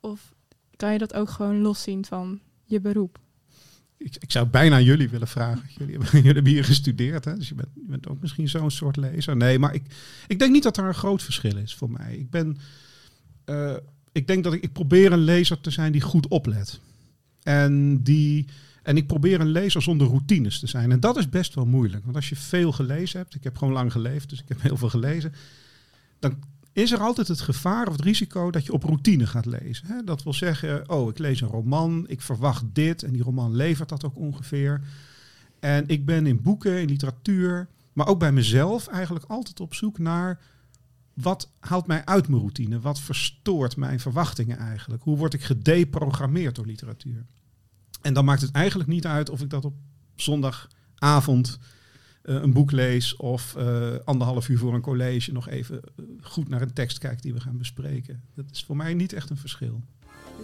Of 0.00 0.34
kan 0.76 0.92
je 0.92 0.98
dat 0.98 1.14
ook 1.14 1.28
gewoon 1.28 1.60
loszien 1.60 2.04
van 2.04 2.40
je 2.64 2.80
beroep? 2.80 3.18
Ik, 3.98 4.16
ik 4.18 4.32
zou 4.32 4.46
bijna 4.46 4.80
jullie 4.80 5.08
willen 5.08 5.28
vragen. 5.28 5.62
Jullie 5.78 5.94
hebben, 5.94 6.10
jullie 6.12 6.32
hebben 6.32 6.52
hier 6.52 6.64
gestudeerd, 6.64 7.24
hè? 7.24 7.36
dus 7.36 7.48
je 7.48 7.54
bent, 7.54 7.68
je 7.74 7.86
bent 7.86 8.08
ook 8.08 8.20
misschien 8.20 8.48
zo'n 8.48 8.70
soort 8.70 8.96
lezer. 8.96 9.36
Nee, 9.36 9.58
maar 9.58 9.74
ik, 9.74 9.82
ik 10.26 10.38
denk 10.38 10.52
niet 10.52 10.62
dat 10.62 10.76
er 10.76 10.84
een 10.84 10.94
groot 10.94 11.22
verschil 11.22 11.56
is 11.56 11.74
voor 11.74 11.90
mij. 11.90 12.16
Ik 12.16 12.30
ben, 12.30 12.58
eh, 13.44 13.76
ik 14.12 14.26
denk 14.26 14.44
dat 14.44 14.52
ik, 14.52 14.62
ik 14.62 14.72
probeer 14.72 15.12
een 15.12 15.18
lezer 15.18 15.60
te 15.60 15.70
zijn 15.70 15.92
die 15.92 16.00
goed 16.00 16.28
oplet. 16.28 16.80
En, 17.42 18.02
die, 18.02 18.46
en 18.82 18.96
ik 18.96 19.06
probeer 19.06 19.40
een 19.40 19.50
lezer 19.50 19.82
zonder 19.82 20.06
routines 20.06 20.58
te 20.58 20.66
zijn. 20.66 20.92
En 20.92 21.00
dat 21.00 21.16
is 21.16 21.28
best 21.28 21.54
wel 21.54 21.66
moeilijk. 21.66 22.04
Want 22.04 22.16
als 22.16 22.28
je 22.28 22.36
veel 22.36 22.72
gelezen 22.72 23.18
hebt, 23.18 23.34
ik 23.34 23.44
heb 23.44 23.56
gewoon 23.56 23.74
lang 23.74 23.92
geleefd, 23.92 24.28
dus 24.28 24.40
ik 24.40 24.48
heb 24.48 24.62
heel 24.62 24.76
veel 24.76 24.90
gelezen. 24.90 25.32
Dan 26.18 26.38
is 26.72 26.92
er 26.92 27.00
altijd 27.00 27.28
het 27.28 27.40
gevaar 27.40 27.86
of 27.86 27.92
het 27.92 28.04
risico 28.04 28.50
dat 28.50 28.64
je 28.64 28.72
op 28.72 28.82
routine 28.82 29.26
gaat 29.26 29.46
lezen. 29.46 29.86
Hè? 29.86 30.04
Dat 30.04 30.22
wil 30.22 30.32
zeggen, 30.32 30.90
oh, 30.90 31.08
ik 31.08 31.18
lees 31.18 31.40
een 31.40 31.48
roman, 31.48 32.04
ik 32.08 32.20
verwacht 32.20 32.64
dit 32.72 33.02
en 33.02 33.12
die 33.12 33.22
roman 33.22 33.54
levert 33.54 33.88
dat 33.88 34.04
ook 34.04 34.16
ongeveer. 34.16 34.80
En 35.60 35.84
ik 35.88 36.06
ben 36.06 36.26
in 36.26 36.42
boeken, 36.42 36.80
in 36.80 36.88
literatuur, 36.88 37.68
maar 37.92 38.06
ook 38.06 38.18
bij 38.18 38.32
mezelf 38.32 38.86
eigenlijk 38.86 39.24
altijd 39.24 39.60
op 39.60 39.74
zoek 39.74 39.98
naar 39.98 40.40
wat 41.14 41.50
haalt 41.60 41.86
mij 41.86 42.04
uit 42.04 42.28
mijn 42.28 42.40
routine? 42.40 42.80
Wat 42.80 43.00
verstoort 43.00 43.76
mijn 43.76 44.00
verwachtingen 44.00 44.58
eigenlijk? 44.58 45.02
Hoe 45.02 45.16
word 45.16 45.34
ik 45.34 45.42
gedeprogrammeerd 45.42 46.54
door 46.54 46.66
literatuur? 46.66 47.26
En 48.02 48.14
dan 48.14 48.24
maakt 48.24 48.40
het 48.40 48.50
eigenlijk 48.50 48.88
niet 48.88 49.06
uit 49.06 49.30
of 49.30 49.40
ik 49.40 49.50
dat 49.50 49.64
op 49.64 49.74
zondagavond 50.16 51.58
een 52.22 52.52
boek 52.52 52.70
lees 52.70 53.16
of 53.16 53.54
uh, 53.58 53.94
anderhalf 54.04 54.48
uur 54.48 54.58
voor 54.58 54.74
een 54.74 54.80
college 54.80 55.32
nog 55.32 55.48
even 55.48 55.80
uh, 55.96 56.06
goed 56.22 56.48
naar 56.48 56.62
een 56.62 56.72
tekst 56.72 56.98
kijk 56.98 57.22
die 57.22 57.32
we 57.32 57.40
gaan 57.40 57.58
bespreken. 57.58 58.22
Dat 58.34 58.44
is 58.52 58.64
voor 58.64 58.76
mij 58.76 58.94
niet 58.94 59.12
echt 59.12 59.30
een 59.30 59.36
verschil. 59.36 59.80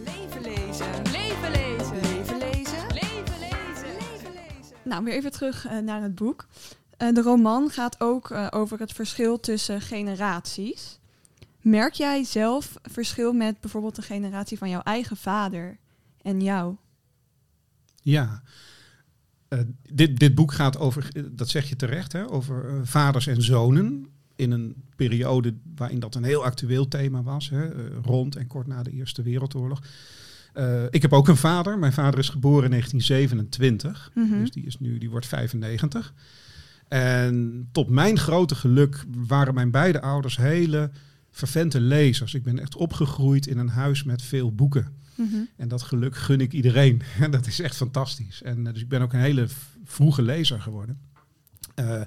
Leven 0.04 0.42
lezen, 0.42 0.86
leven 1.12 1.50
lezen, 1.50 2.00
leven 2.00 2.38
lezen, 2.38 2.86
leven 2.88 3.38
lezen, 3.40 3.92
leven 3.98 4.32
lezen. 4.32 4.76
Nou, 4.84 5.04
weer 5.04 5.14
even 5.14 5.32
terug 5.32 5.66
naar 5.82 6.02
het 6.02 6.14
boek. 6.14 6.46
de 6.96 7.22
roman 7.22 7.70
gaat 7.70 8.00
ook 8.00 8.34
over 8.50 8.78
het 8.78 8.92
verschil 8.92 9.40
tussen 9.40 9.80
generaties. 9.80 10.98
Merk 11.60 11.92
jij 11.92 12.24
zelf 12.24 12.74
verschil 12.82 13.32
met 13.32 13.60
bijvoorbeeld 13.60 13.96
de 13.96 14.02
generatie 14.02 14.58
van 14.58 14.68
jouw 14.68 14.82
eigen 14.82 15.16
vader 15.16 15.78
en 16.22 16.40
jou? 16.40 16.76
Ja, 18.02 18.42
uh, 19.54 19.60
dit, 19.92 20.18
dit 20.18 20.34
boek 20.34 20.52
gaat 20.52 20.78
over, 20.78 21.08
dat 21.30 21.48
zeg 21.48 21.68
je 21.68 21.76
terecht, 21.76 22.12
hè, 22.12 22.30
over 22.30 22.64
uh, 22.70 22.80
vaders 22.82 23.26
en 23.26 23.42
zonen. 23.42 24.06
In 24.36 24.50
een 24.50 24.74
periode 24.96 25.54
waarin 25.76 26.00
dat 26.00 26.14
een 26.14 26.24
heel 26.24 26.44
actueel 26.44 26.88
thema 26.88 27.22
was, 27.22 27.50
hè, 27.50 27.74
uh, 27.74 27.82
rond 28.02 28.36
en 28.36 28.46
kort 28.46 28.66
na 28.66 28.82
de 28.82 28.90
Eerste 28.90 29.22
Wereldoorlog. 29.22 29.82
ik 30.90 31.02
heb 31.02 31.12
ook 31.12 31.28
een 31.28 31.36
vader. 31.36 31.78
Mijn 31.78 31.92
vader 31.92 32.18
is 32.18 32.28
geboren 32.28 32.64
in 32.64 32.70
1927, 32.70 34.10
mm 34.14 34.30
-hmm. 34.30 34.40
dus 34.40 34.50
die, 34.50 34.64
is 34.64 34.78
nu, 34.78 34.98
die 34.98 35.10
wordt 35.10 35.26
95. 35.26 36.14
En 36.88 37.68
tot 37.72 37.88
mijn 37.88 38.18
grote 38.18 38.54
geluk 38.54 39.04
waren 39.26 39.54
mijn 39.54 39.70
beide 39.70 40.00
ouders 40.00 40.36
hele 40.36 40.90
vervente 41.30 41.80
lezers. 41.80 42.34
Ik 42.34 42.42
ben 42.42 42.58
echt 42.58 42.76
opgegroeid 42.76 43.46
in 43.46 43.58
een 43.58 43.68
huis 43.68 44.04
met 44.04 44.22
veel 44.22 44.54
boeken. 44.54 45.02
-hmm. 45.16 45.48
En 45.56 45.68
dat 45.68 45.82
geluk 45.82 46.16
gun 46.16 46.40
ik 46.40 46.52
iedereen. 46.52 47.02
dat 47.30 47.46
is 47.46 47.60
echt 47.60 47.76
fantastisch. 47.76 48.42
En 48.42 48.58
uh, 48.58 48.72
dus 48.72 48.82
ik 48.82 48.88
ben 48.88 49.02
ook 49.02 49.12
een 49.12 49.20
hele 49.20 49.46
vroege 49.84 50.22
lezer 50.22 50.60
geworden. 50.60 50.98
Uh, 51.80 52.02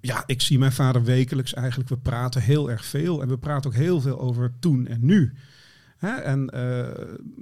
ja, 0.00 0.22
ik 0.26 0.40
zie 0.40 0.58
mijn 0.58 0.72
vader 0.72 1.04
wekelijks 1.04 1.54
eigenlijk. 1.54 1.88
We 1.88 1.98
praten 1.98 2.42
heel 2.42 2.70
erg 2.70 2.84
veel. 2.84 3.22
En 3.22 3.28
we 3.28 3.38
praten 3.38 3.70
ook 3.70 3.76
heel 3.76 4.00
veel 4.00 4.20
over 4.20 4.52
toen 4.58 4.86
en 4.86 5.04
nu. 5.04 5.32
Hè? 5.96 6.14
En 6.14 6.50
uh, 6.54 6.88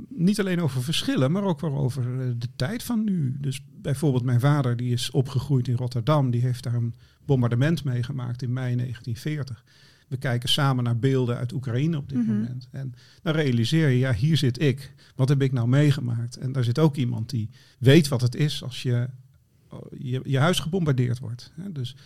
niet 0.09 0.41
alleen 0.41 0.61
over 0.61 0.83
verschillen, 0.83 1.33
maar 1.33 1.43
ook 1.43 1.61
wel 1.61 1.76
over 1.76 2.35
de 2.38 2.49
tijd 2.57 2.83
van 2.83 3.05
nu. 3.05 3.37
Dus 3.41 3.64
bijvoorbeeld 3.83 4.25
mijn 4.25 4.41
vader, 4.41 4.76
die 4.76 4.93
is 4.93 5.11
opgegroeid 5.11 5.69
in 5.69 5.76
Rotterdam. 5.76 6.31
Die 6.31 6.41
heeft 6.41 6.62
daar 6.62 6.75
een 6.75 6.95
bombardement 7.25 7.85
meegemaakt 7.85 8.43
in 8.43 8.53
mei 8.53 8.76
1940. 8.76 9.64
We 10.14 10.21
kijken 10.21 10.49
samen 10.49 10.85
naar 10.85 10.99
beelden 10.99 11.37
uit 11.37 11.52
Oekraïne 11.52 11.97
op 11.97 12.09
dit 12.09 12.18
mm 12.18 12.26
-hmm. 12.26 12.35
moment. 12.35 12.68
En 12.71 12.94
dan 13.23 13.35
realiseer 13.35 13.88
je, 13.88 13.99
ja, 13.99 14.12
hier 14.12 14.37
zit 14.37 14.61
ik. 14.61 14.94
Wat 15.14 15.28
heb 15.28 15.42
ik 15.42 15.52
nou 15.52 15.68
meegemaakt? 15.68 16.37
En 16.37 16.52
daar 16.52 16.64
zit 16.64 16.78
ook 16.78 16.97
iemand 16.97 17.30
die 17.30 17.50
weet 17.78 18.09
wat 18.09 18.21
het 18.21 18.35
is 18.35 18.62
als 18.62 18.83
je 18.83 19.09
je, 19.99 20.21
je 20.25 20.38
huis 20.38 20.59
gebombardeerd 20.59 21.18
wordt. 21.18 21.52
Dus 21.71 21.97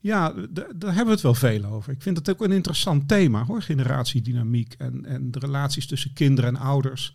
ja, 0.00 0.32
daar 0.52 0.94
hebben 0.94 1.04
we 1.04 1.10
het 1.10 1.20
wel 1.20 1.34
veel 1.34 1.64
over. 1.64 1.92
Ik 1.92 2.02
vind 2.02 2.16
het 2.16 2.30
ook 2.30 2.42
een 2.42 2.52
interessant 2.52 3.08
thema, 3.08 3.44
hoor, 3.44 3.62
generatiedynamiek 3.62 4.74
en, 4.78 5.04
en 5.04 5.30
de 5.30 5.38
relaties 5.38 5.86
tussen 5.86 6.12
kinderen 6.12 6.56
en 6.56 6.62
ouders. 6.62 7.14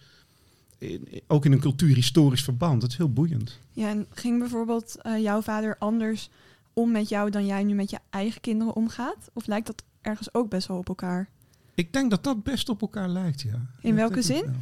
In, 0.77 1.07
ook 1.27 1.45
in 1.45 1.51
een 1.51 1.59
cultuurhistorisch 1.59 2.43
verband. 2.43 2.81
Dat 2.81 2.89
is 2.89 2.97
heel 2.97 3.13
boeiend. 3.13 3.59
Ja, 3.71 3.89
en 3.89 4.05
ging 4.13 4.39
bijvoorbeeld 4.39 4.97
uh, 5.03 5.21
jouw 5.21 5.41
vader 5.41 5.75
anders 5.79 6.29
om 6.73 6.91
met 6.91 7.09
jou 7.09 7.29
dan 7.29 7.45
jij 7.45 7.63
nu 7.63 7.73
met 7.73 7.89
je 7.89 7.99
eigen 8.09 8.41
kinderen 8.41 8.75
omgaat? 8.75 9.29
Of 9.33 9.47
lijkt 9.47 9.67
dat 9.67 9.83
ergens 10.01 10.33
ook 10.33 10.49
best 10.49 10.67
wel 10.67 10.77
op 10.77 10.87
elkaar? 10.87 11.29
Ik 11.73 11.93
denk 11.93 12.09
dat 12.09 12.23
dat 12.23 12.43
best 12.43 12.69
op 12.69 12.81
elkaar 12.81 13.09
lijkt, 13.09 13.41
ja. 13.41 13.65
In 13.81 13.95
dat 13.95 13.99
welke 13.99 14.21
zin? 14.21 14.55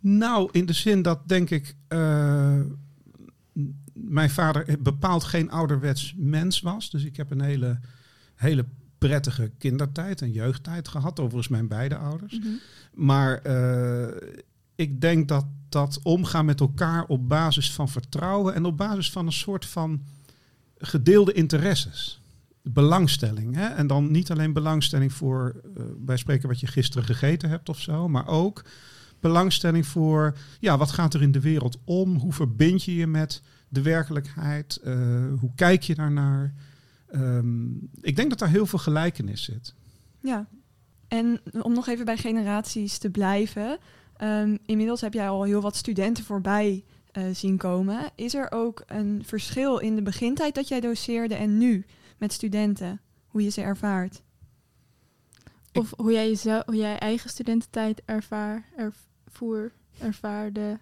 Nou, 0.00 0.48
in 0.52 0.66
de 0.66 0.72
zin 0.72 1.02
dat 1.02 1.28
denk 1.28 1.50
ik. 1.50 1.74
Uh, 1.88 2.60
mijn 3.92 4.30
vader 4.30 4.76
bepaald 4.82 5.24
geen 5.24 5.50
ouderwets 5.50 6.14
mens 6.16 6.60
was. 6.60 6.90
Dus 6.90 7.04
ik 7.04 7.16
heb 7.16 7.30
een 7.30 7.40
hele, 7.40 7.80
hele 8.34 8.64
prettige 8.98 9.50
kindertijd 9.58 10.22
en 10.22 10.32
jeugdtijd 10.32 10.88
gehad. 10.88 11.20
Overigens 11.20 11.48
mijn 11.48 11.68
beide 11.68 11.96
ouders. 11.96 12.38
Mm 12.38 12.42
-hmm. 12.42 12.58
Maar 12.94 13.46
uh, 13.46 14.08
ik 14.74 15.00
denk 15.00 15.28
dat 15.28 15.46
dat 15.68 16.00
omgaan 16.02 16.44
met 16.44 16.60
elkaar 16.60 17.04
op 17.04 17.28
basis 17.28 17.72
van 17.72 17.88
vertrouwen 17.88 18.54
en 18.54 18.64
op 18.64 18.76
basis 18.76 19.10
van 19.10 19.26
een 19.26 19.32
soort 19.32 19.66
van 19.66 20.02
gedeelde 20.78 21.32
interesses 21.32 22.22
belangstelling. 22.64 23.54
Hè? 23.54 23.66
En 23.66 23.86
dan 23.86 24.10
niet 24.10 24.30
alleen 24.30 24.52
belangstelling 24.52 25.12
voor, 25.12 25.60
uh, 25.78 25.84
bij 25.96 26.16
spreken 26.16 26.48
wat 26.48 26.60
je 26.60 26.66
gisteren 26.66 27.04
gegeten 27.04 27.48
hebt 27.48 27.68
of 27.68 27.80
zo, 27.80 28.08
maar 28.08 28.26
ook 28.26 28.64
belangstelling 29.20 29.86
voor, 29.86 30.36
ja, 30.60 30.78
wat 30.78 30.90
gaat 30.90 31.14
er 31.14 31.22
in 31.22 31.32
de 31.32 31.40
wereld 31.40 31.78
om? 31.84 32.16
Hoe 32.16 32.32
verbind 32.32 32.84
je 32.84 32.94
je 32.94 33.06
met 33.06 33.42
de 33.68 33.82
werkelijkheid? 33.82 34.80
Uh, 34.84 34.94
hoe 35.38 35.50
kijk 35.54 35.82
je 35.82 35.94
daarnaar? 35.94 36.54
Um, 37.14 37.88
ik 38.00 38.16
denk 38.16 38.30
dat 38.30 38.38
daar 38.38 38.48
heel 38.48 38.66
veel 38.66 38.78
gelijkenis 38.78 39.42
zit. 39.42 39.74
Ja, 40.20 40.46
en 41.08 41.40
om 41.62 41.72
nog 41.74 41.88
even 41.88 42.04
bij 42.04 42.16
generaties 42.16 42.98
te 42.98 43.10
blijven. 43.10 43.78
Um, 44.22 44.58
inmiddels 44.66 45.00
heb 45.00 45.12
jij 45.12 45.28
al 45.28 45.42
heel 45.42 45.60
wat 45.60 45.76
studenten 45.76 46.24
voorbij 46.24 46.84
uh, 47.12 47.24
zien 47.34 47.56
komen. 47.56 48.10
Is 48.14 48.34
er 48.34 48.46
ook 48.50 48.82
een 48.86 49.22
verschil 49.24 49.78
in 49.78 49.94
de 49.94 50.02
begintijd 50.02 50.54
dat 50.54 50.68
jij 50.68 50.80
doseerde 50.80 51.34
en 51.34 51.58
nu? 51.58 51.86
Met 52.18 52.32
studenten, 52.32 53.00
hoe 53.26 53.42
je 53.42 53.50
ze 53.50 53.60
ervaart. 53.60 54.22
Of 55.72 55.92
hoe 55.96 56.12
jij, 56.12 56.28
jezelf, 56.28 56.62
hoe 56.66 56.76
jij 56.76 56.98
eigen 56.98 57.30
studententijd 57.30 58.02
ervaar, 58.04 58.64
ervoer, 58.76 59.72
ervaarde. 59.98 60.78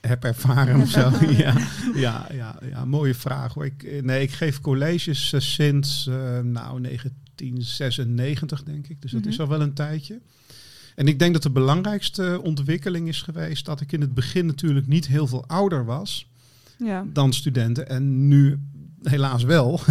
Heb 0.00 0.24
ervaren 0.24 0.80
of 0.80 0.90
zo. 0.90 1.10
ja, 1.30 1.54
ja, 1.94 2.28
ja, 2.32 2.58
ja, 2.70 2.84
mooie 2.84 3.14
vraag 3.14 3.54
hoor. 3.54 3.64
Ik, 3.64 4.02
nee, 4.02 4.22
ik 4.22 4.30
geef 4.30 4.60
colleges 4.60 5.32
uh, 5.32 5.40
sinds 5.40 6.06
uh, 6.06 6.14
nou, 6.40 6.80
1996 6.82 8.62
denk 8.62 8.86
ik. 8.86 9.02
Dus 9.02 9.10
dat 9.10 9.20
mm 9.20 9.26
-hmm. 9.26 9.34
is 9.34 9.40
al 9.40 9.48
wel 9.48 9.60
een 9.60 9.74
tijdje. 9.74 10.20
En 10.94 11.08
ik 11.08 11.18
denk 11.18 11.32
dat 11.32 11.42
de 11.42 11.50
belangrijkste 11.50 12.40
ontwikkeling 12.42 13.08
is 13.08 13.22
geweest 13.22 13.64
dat 13.64 13.80
ik 13.80 13.92
in 13.92 14.00
het 14.00 14.14
begin 14.14 14.46
natuurlijk 14.46 14.86
niet 14.86 15.06
heel 15.06 15.26
veel 15.26 15.46
ouder 15.46 15.84
was 15.84 16.30
ja. 16.78 17.06
dan 17.12 17.32
studenten. 17.32 17.88
En 17.88 18.28
nu 18.28 18.58
helaas 19.02 19.42
wel. 19.42 19.80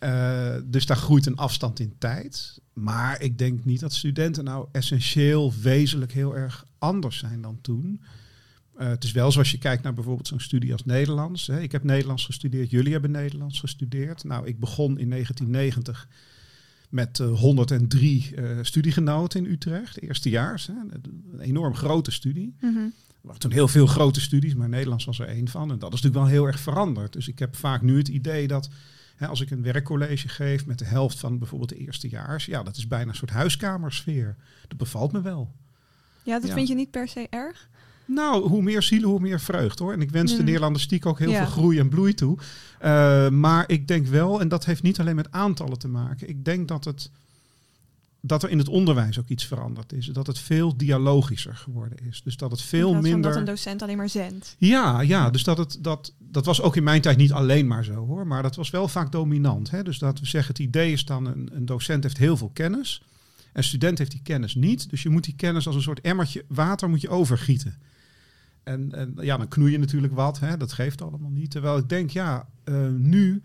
Uh, 0.00 0.54
dus 0.64 0.86
daar 0.86 0.96
groeit 0.96 1.26
een 1.26 1.36
afstand 1.36 1.80
in 1.80 1.94
tijd. 1.98 2.60
Maar 2.72 3.22
ik 3.22 3.38
denk 3.38 3.64
niet 3.64 3.80
dat 3.80 3.92
studenten 3.92 4.44
nou 4.44 4.68
essentieel, 4.72 5.52
wezenlijk 5.62 6.12
heel 6.12 6.36
erg 6.36 6.66
anders 6.78 7.18
zijn 7.18 7.40
dan 7.40 7.58
toen. 7.60 8.02
Uh, 8.78 8.88
het 8.88 9.04
is 9.04 9.12
wel 9.12 9.32
zoals 9.32 9.50
je 9.50 9.58
kijkt 9.58 9.82
naar 9.82 9.94
bijvoorbeeld 9.94 10.28
zo'n 10.28 10.40
studie 10.40 10.72
als 10.72 10.84
Nederlands. 10.84 11.46
Hè. 11.46 11.60
Ik 11.60 11.72
heb 11.72 11.84
Nederlands 11.84 12.24
gestudeerd, 12.24 12.70
jullie 12.70 12.92
hebben 12.92 13.10
Nederlands 13.10 13.60
gestudeerd. 13.60 14.24
Nou, 14.24 14.46
ik 14.46 14.60
begon 14.60 14.98
in 14.98 15.10
1990 15.10 16.08
met 16.88 17.18
uh, 17.18 17.38
103 17.38 18.34
studiegenoten 18.62 19.44
in 19.44 19.52
Utrecht, 19.52 20.00
eerstejaars. 20.02 20.66
Hè. 20.66 20.72
Een 20.72 21.40
enorm 21.40 21.74
grote 21.74 22.10
studie. 22.10 22.54
Mm 22.60 22.74
-hmm. 22.74 22.92
Er 23.20 23.26
waren 23.26 23.40
toen 23.40 23.52
heel 23.52 23.68
veel 23.68 23.86
grote 23.86 24.20
studies, 24.20 24.54
maar 24.54 24.68
Nederlands 24.68 25.04
was 25.04 25.18
er 25.18 25.28
één 25.28 25.48
van. 25.48 25.70
En 25.70 25.78
dat 25.78 25.92
is 25.92 26.00
natuurlijk 26.00 26.14
wel 26.14 26.40
heel 26.40 26.46
erg 26.46 26.60
veranderd. 26.60 27.12
Dus 27.12 27.28
ik 27.28 27.38
heb 27.38 27.56
vaak 27.56 27.82
nu 27.82 27.96
het 27.96 28.08
idee 28.08 28.46
dat 28.46 28.70
als 29.28 29.40
ik 29.40 29.50
een 29.50 29.62
werkcollege 29.62 30.28
geef 30.28 30.66
met 30.66 30.78
de 30.78 30.84
helft 30.84 31.18
van 31.18 31.38
bijvoorbeeld 31.38 31.70
de 31.70 31.76
eerstejaars, 31.76 32.44
ja, 32.44 32.62
dat 32.62 32.76
is 32.76 32.86
bijna 32.86 33.10
een 33.10 33.16
soort 33.16 33.30
huiskamersfeer. 33.30 34.36
Dat 34.68 34.78
bevalt 34.78 35.12
me 35.12 35.20
wel. 35.20 35.52
Ja, 36.22 36.38
dat 36.38 36.48
ja. 36.48 36.54
vind 36.54 36.68
je 36.68 36.74
niet 36.74 36.90
per 36.90 37.08
se 37.08 37.26
erg? 37.30 37.68
Nou, 38.04 38.48
hoe 38.48 38.62
meer 38.62 38.82
zielen, 38.82 39.08
hoe 39.08 39.20
meer 39.20 39.40
vreugde 39.40 39.84
hoor. 39.84 39.92
En 39.92 40.00
ik 40.00 40.10
wens 40.10 40.32
mm. 40.32 40.38
de 40.38 40.44
Nederlandistiek 40.44 41.06
ook 41.06 41.18
heel 41.18 41.30
ja. 41.30 41.36
veel 41.36 41.52
groei 41.52 41.78
en 41.78 41.88
bloei 41.88 42.14
toe. 42.14 42.38
Uh, 42.82 43.28
maar 43.28 43.64
ik 43.66 43.88
denk 43.88 44.06
wel, 44.06 44.40
en 44.40 44.48
dat 44.48 44.64
heeft 44.64 44.82
niet 44.82 45.00
alleen 45.00 45.16
met 45.16 45.30
aantallen 45.30 45.78
te 45.78 45.88
maken. 45.88 46.28
Ik 46.28 46.44
denk 46.44 46.68
dat 46.68 46.84
het 46.84 47.10
dat 48.20 48.42
er 48.42 48.50
in 48.50 48.58
het 48.58 48.68
onderwijs 48.68 49.18
ook 49.18 49.28
iets 49.28 49.46
veranderd 49.46 49.92
is. 49.92 50.06
Dat 50.06 50.26
het 50.26 50.38
veel 50.38 50.76
dialogischer 50.76 51.56
geworden 51.56 51.98
is. 52.08 52.22
Dus 52.24 52.36
dat 52.36 52.50
het 52.50 52.62
veel 52.62 52.94
in 52.94 53.02
minder. 53.02 53.30
dat 53.30 53.40
een 53.40 53.44
docent 53.44 53.82
alleen 53.82 53.96
maar 53.96 54.08
zendt. 54.08 54.56
Ja, 54.58 55.00
ja. 55.00 55.30
Dus 55.30 55.44
dat 55.44 55.58
het 55.58 55.78
dat 55.80 56.14
dat 56.18 56.44
was 56.44 56.62
ook 56.62 56.76
in 56.76 56.82
mijn 56.82 57.00
tijd 57.00 57.16
niet 57.16 57.32
alleen 57.32 57.66
maar 57.66 57.84
zo 57.84 57.94
hoor. 58.06 58.26
Maar 58.26 58.42
dat 58.42 58.56
was 58.56 58.70
wel 58.70 58.88
vaak 58.88 59.12
dominant. 59.12 59.70
Hè? 59.70 59.82
Dus 59.82 59.98
dat 59.98 60.20
we 60.20 60.26
zeggen, 60.26 60.52
het 60.52 60.62
idee 60.62 60.92
is 60.92 61.04
dan 61.04 61.26
een, 61.26 61.50
een 61.52 61.66
docent 61.66 62.02
heeft 62.02 62.18
heel 62.18 62.36
veel 62.36 62.50
kennis. 62.52 63.02
En 63.52 63.64
student 63.64 63.98
heeft 63.98 64.10
die 64.10 64.22
kennis 64.22 64.54
niet. 64.54 64.90
Dus 64.90 65.02
je 65.02 65.08
moet 65.08 65.24
die 65.24 65.36
kennis 65.36 65.66
als 65.66 65.76
een 65.76 65.82
soort 65.82 66.00
emmertje 66.00 66.44
water 66.48 66.88
moet 66.88 67.00
je 67.00 67.08
overgieten. 67.08 67.78
En, 68.62 68.92
en 68.92 69.14
ja, 69.20 69.36
dan 69.36 69.48
knoei 69.48 69.72
je 69.72 69.78
natuurlijk 69.78 70.14
wat. 70.14 70.40
Hè? 70.40 70.56
Dat 70.56 70.72
geeft 70.72 71.02
allemaal 71.02 71.30
niet. 71.30 71.50
Terwijl 71.50 71.78
ik 71.78 71.88
denk, 71.88 72.10
ja, 72.10 72.48
uh, 72.64 72.88
nu 72.88 73.42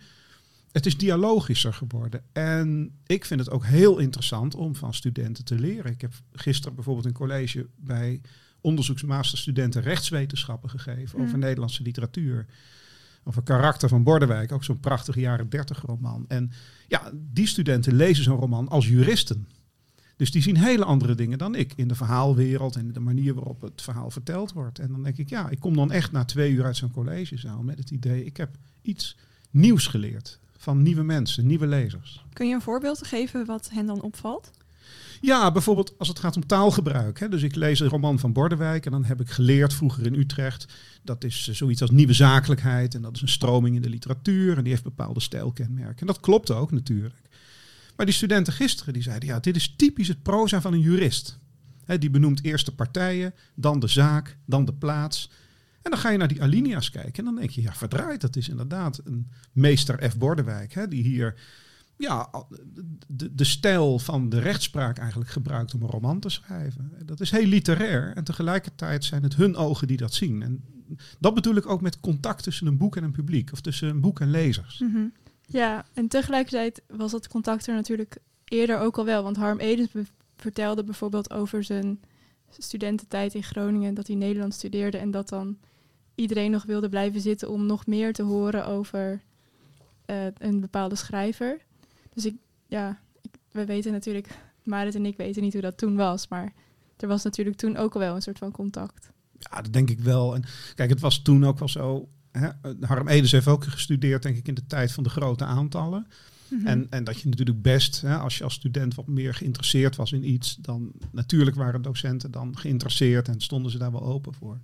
het 0.75 0.85
is 0.85 0.97
dialogischer 0.97 1.73
geworden. 1.73 2.21
En 2.31 2.91
ik 3.05 3.25
vind 3.25 3.39
het 3.39 3.49
ook 3.49 3.65
heel 3.65 3.97
interessant 3.97 4.55
om 4.55 4.75
van 4.75 4.93
studenten 4.93 5.45
te 5.45 5.59
leren. 5.59 5.91
Ik 5.91 6.01
heb 6.01 6.13
gisteren 6.33 6.75
bijvoorbeeld 6.75 7.05
een 7.05 7.13
college 7.13 7.67
bij 7.75 8.21
onderzoeksmasterstudenten 8.61 9.81
rechtswetenschappen 9.81 10.69
gegeven 10.69 11.19
over. 11.19 11.37
Nederlandse 11.37 11.83
literatuur. 11.83 12.45
Over 13.23 13.43
karakter 13.43 13.89
van 13.89 14.03
Bordewijk, 14.03 14.51
ook 14.51 14.63
zo'n 14.63 14.79
prachtige 14.79 15.19
jaren 15.19 15.49
dertig 15.49 15.81
roman. 15.81 16.25
En 16.27 16.51
ja, 16.87 17.11
die 17.13 17.47
studenten 17.47 17.95
lezen 17.95 18.23
zo'n 18.23 18.39
roman 18.39 18.69
als 18.69 18.87
juristen. 18.87 19.47
Dus 20.15 20.31
die 20.31 20.41
zien 20.41 20.57
hele 20.57 20.85
andere 20.85 21.15
dingen 21.15 21.37
dan 21.37 21.55
ik 21.55 21.73
in 21.75 21.87
de 21.87 21.95
verhaalwereld 21.95 22.75
en 22.75 22.93
de 22.93 22.99
manier 22.99 23.33
waarop 23.33 23.61
het 23.61 23.81
verhaal 23.81 24.11
verteld 24.11 24.53
wordt. 24.53 24.79
En 24.79 24.87
dan 24.87 25.03
denk 25.03 25.17
ik, 25.17 25.29
ja, 25.29 25.49
ik 25.49 25.59
kom 25.59 25.75
dan 25.75 25.91
echt 25.91 26.11
na 26.11 26.25
twee 26.25 26.51
uur 26.51 26.65
uit 26.65 26.77
zo'n 26.77 26.91
collegezaal 26.91 27.63
met 27.63 27.77
het 27.77 27.91
idee, 27.91 28.25
ik 28.25 28.37
heb 28.37 28.57
iets 28.81 29.17
nieuws 29.51 29.87
geleerd 29.87 30.39
van 30.65 30.81
nieuwe 30.81 31.03
mensen, 31.03 31.47
nieuwe 31.47 31.67
lezers. 31.67 32.25
Kun 32.33 32.47
je 32.47 32.53
een 32.53 32.61
voorbeeld 32.61 33.07
geven 33.07 33.45
wat 33.45 33.69
hen 33.73 33.85
dan 33.85 34.01
opvalt? 34.01 34.51
Ja, 35.21 35.51
bijvoorbeeld 35.51 35.93
als 35.97 36.07
het 36.07 36.19
gaat 36.19 36.35
om 36.35 36.45
taalgebruik. 36.45 37.19
Hè. 37.19 37.29
Dus 37.29 37.43
ik 37.43 37.55
lees 37.55 37.79
een 37.79 37.87
roman 37.87 38.19
van 38.19 38.33
Bordewijk 38.33 38.85
en 38.85 38.91
dan 38.91 39.05
heb 39.05 39.21
ik 39.21 39.29
geleerd 39.29 39.73
vroeger 39.73 40.05
in 40.05 40.13
Utrecht. 40.13 40.65
Dat 41.03 41.23
is 41.23 41.47
eh, 41.47 41.55
zoiets 41.55 41.81
als 41.81 41.91
nieuwe 41.91 42.13
zakelijkheid 42.13 42.95
en 42.95 43.01
dat 43.01 43.15
is 43.15 43.21
een 43.21 43.27
stroming 43.27 43.75
in 43.75 43.81
de 43.81 43.89
literatuur 43.89 44.57
en 44.57 44.63
die 44.63 44.71
heeft 44.71 44.83
bepaalde 44.83 45.19
stijlkenmerken. 45.19 45.99
En 45.99 46.07
dat 46.07 46.19
klopt 46.19 46.51
ook 46.51 46.71
natuurlijk. 46.71 47.29
Maar 47.95 48.05
die 48.05 48.15
studenten 48.15 48.53
gisteren 48.53 48.93
die 48.93 49.03
zeiden, 49.03 49.29
ja, 49.29 49.39
dit 49.39 49.55
is 49.55 49.73
typisch 49.75 50.07
het 50.07 50.23
proza 50.23 50.61
van 50.61 50.73
een 50.73 50.79
jurist. 50.79 51.39
Hè, 51.83 51.97
die 51.97 52.09
benoemt 52.09 52.43
eerst 52.43 52.65
de 52.65 52.71
partijen, 52.71 53.33
dan 53.55 53.79
de 53.79 53.87
zaak, 53.87 54.37
dan 54.45 54.65
de 54.65 54.73
plaats. 54.73 55.29
En 55.85 55.91
dan 55.91 55.99
ga 55.99 56.09
je 56.09 56.17
naar 56.17 56.27
die 56.27 56.41
alinea's 56.41 56.89
kijken 56.89 57.13
en 57.13 57.25
dan 57.25 57.35
denk 57.35 57.49
je, 57.49 57.61
ja, 57.61 57.73
verdraaid, 57.73 58.21
dat 58.21 58.35
is 58.35 58.49
inderdaad 58.49 59.01
een 59.03 59.31
meester 59.51 60.09
F. 60.09 60.17
Bordewijk, 60.17 60.73
hè, 60.73 60.87
die 60.87 61.03
hier 61.03 61.35
ja, 61.97 62.29
de, 63.07 63.35
de 63.35 63.43
stijl 63.43 63.99
van 63.99 64.29
de 64.29 64.39
rechtspraak 64.39 64.97
eigenlijk 64.97 65.29
gebruikt 65.29 65.73
om 65.73 65.81
een 65.81 65.89
roman 65.89 66.19
te 66.19 66.29
schrijven. 66.29 66.91
Dat 67.05 67.19
is 67.19 67.31
heel 67.31 67.45
literair 67.45 68.15
en 68.15 68.23
tegelijkertijd 68.23 69.03
zijn 69.03 69.23
het 69.23 69.35
hun 69.35 69.55
ogen 69.55 69.87
die 69.87 69.97
dat 69.97 70.13
zien. 70.13 70.41
En 70.41 70.63
dat 71.19 71.33
bedoel 71.33 71.55
ik 71.55 71.69
ook 71.69 71.81
met 71.81 71.99
contact 71.99 72.43
tussen 72.43 72.67
een 72.67 72.77
boek 72.77 72.95
en 72.95 73.03
een 73.03 73.11
publiek, 73.11 73.51
of 73.51 73.61
tussen 73.61 73.89
een 73.89 74.01
boek 74.01 74.19
en 74.19 74.31
lezers. 74.31 74.79
Mhm. 74.79 75.07
Ja, 75.47 75.85
en 75.93 76.07
tegelijkertijd 76.07 76.81
was 76.87 77.11
dat 77.11 77.27
contact 77.27 77.67
er 77.67 77.75
natuurlijk 77.75 78.17
eerder 78.45 78.79
ook 78.79 78.97
al 78.97 79.05
wel. 79.05 79.23
Want 79.23 79.37
Harm 79.37 79.59
Edens 79.59 79.89
vertelde 80.35 80.83
bijvoorbeeld 80.83 81.31
over 81.31 81.63
zijn 81.63 81.99
studententijd 82.57 83.33
in 83.33 83.43
Groningen, 83.43 83.93
dat 83.93 84.07
hij 84.07 84.15
Nederlands 84.15 84.57
studeerde 84.57 84.97
en 84.97 85.11
dat 85.11 85.29
dan 85.29 85.57
iedereen 86.15 86.51
nog 86.51 86.63
wilde 86.63 86.89
blijven 86.89 87.21
zitten 87.21 87.49
om 87.49 87.65
nog 87.65 87.85
meer 87.85 88.13
te 88.13 88.23
horen 88.23 88.65
over 88.65 89.21
eh, 90.05 90.25
een 90.37 90.59
bepaalde 90.59 90.95
schrijver. 90.95 91.57
Dus 92.13 92.25
ik, 92.25 92.35
ja, 92.67 92.99
ik, 93.21 93.31
we 93.51 93.65
weten 93.65 93.91
natuurlijk, 93.91 94.27
Marit 94.63 94.95
en 94.95 95.05
ik 95.05 95.17
weten 95.17 95.41
niet 95.41 95.53
hoe 95.53 95.61
dat 95.61 95.77
toen 95.77 95.95
was, 95.95 96.27
maar 96.27 96.53
er 96.97 97.07
was 97.07 97.23
natuurlijk 97.23 97.57
toen 97.57 97.77
ook 97.77 97.93
al 97.93 97.99
wel 97.99 98.15
een 98.15 98.21
soort 98.21 98.37
van 98.37 98.51
contact. 98.51 99.09
Ja, 99.39 99.61
dat 99.61 99.73
denk 99.73 99.89
ik 99.89 99.99
wel. 99.99 100.35
En 100.35 100.43
kijk, 100.75 100.89
het 100.89 100.99
was 100.99 101.21
toen 101.21 101.45
ook 101.45 101.59
wel 101.59 101.69
zo. 101.69 102.09
Hè? 102.31 102.49
Harm 102.79 103.07
Edens 103.07 103.31
heeft 103.31 103.47
ook 103.47 103.63
gestudeerd, 103.63 104.23
denk 104.23 104.37
ik, 104.37 104.47
in 104.47 104.53
de 104.53 104.65
tijd 104.65 104.91
van 104.91 105.03
de 105.03 105.09
grote 105.09 105.43
aantallen. 105.43 106.07
Mhm. 106.47 106.67
En, 106.67 106.87
en 106.89 107.03
dat 107.03 107.19
je 107.19 107.29
natuurlijk 107.29 107.61
best, 107.61 108.01
hè, 108.01 108.17
als 108.17 108.37
je 108.37 108.43
als 108.43 108.53
student 108.53 108.95
wat 108.95 109.07
meer 109.07 109.33
geïnteresseerd 109.33 109.95
was 109.95 110.11
in 110.11 110.29
iets, 110.29 110.55
dan 110.55 110.91
natuurlijk 111.11 111.55
waren 111.55 111.81
docenten 111.81 112.31
dan 112.31 112.57
geïnteresseerd 112.57 113.27
en 113.27 113.41
stonden 113.41 113.71
ze 113.71 113.77
daar 113.77 113.91
wel 113.91 114.03
open 114.03 114.33
voor. 114.33 114.59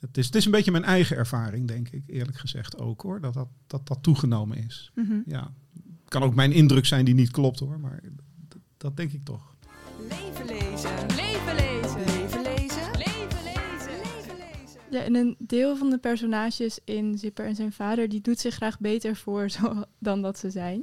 Het 0.00 0.16
is, 0.18 0.26
het 0.26 0.34
is 0.34 0.44
een 0.44 0.50
beetje 0.50 0.70
mijn 0.70 0.84
eigen 0.84 1.16
ervaring, 1.16 1.68
denk 1.68 1.88
ik, 1.88 2.02
eerlijk 2.06 2.38
gezegd 2.38 2.78
ook 2.78 3.00
hoor, 3.02 3.20
dat 3.20 3.34
dat, 3.34 3.48
dat, 3.66 3.86
dat 3.86 4.02
toegenomen 4.02 4.56
is. 4.56 4.90
Mhm. 4.94 5.20
Ja, 5.26 5.52
het 5.74 6.08
kan 6.08 6.22
ook 6.22 6.34
mijn 6.34 6.52
indruk 6.52 6.86
zijn 6.86 7.04
die 7.04 7.14
niet 7.14 7.30
klopt 7.30 7.58
hoor, 7.58 7.80
maar 7.80 8.00
dat, 8.76 8.96
denk 8.96 9.12
ik 9.12 9.24
toch. 9.24 9.54
Leven 10.08 10.46
lezen. 10.46 10.90
Leven 11.06 11.54
lezen. 11.54 12.04
Leven 12.04 12.42
lezen. 12.42 12.90
Leven 12.92 13.42
lezen. 13.44 13.98
Leven 13.98 14.36
lezen. 14.36 14.80
Ja, 14.90 15.02
en 15.02 15.14
een 15.14 15.36
deel 15.38 15.76
van 15.76 15.90
de 15.90 15.98
personages 15.98 16.78
in 16.84 17.18
Zipper 17.18 17.46
en 17.46 17.54
zijn 17.54 17.72
vader, 17.72 18.08
die 18.08 18.20
doet 18.20 18.38
zich 18.38 18.54
graag 18.54 18.78
beter 18.78 19.16
voor 19.16 19.50
zo, 19.60 19.84
dan 19.98 20.22
dat 20.22 20.38
ze 20.38 20.50
zijn. 20.50 20.82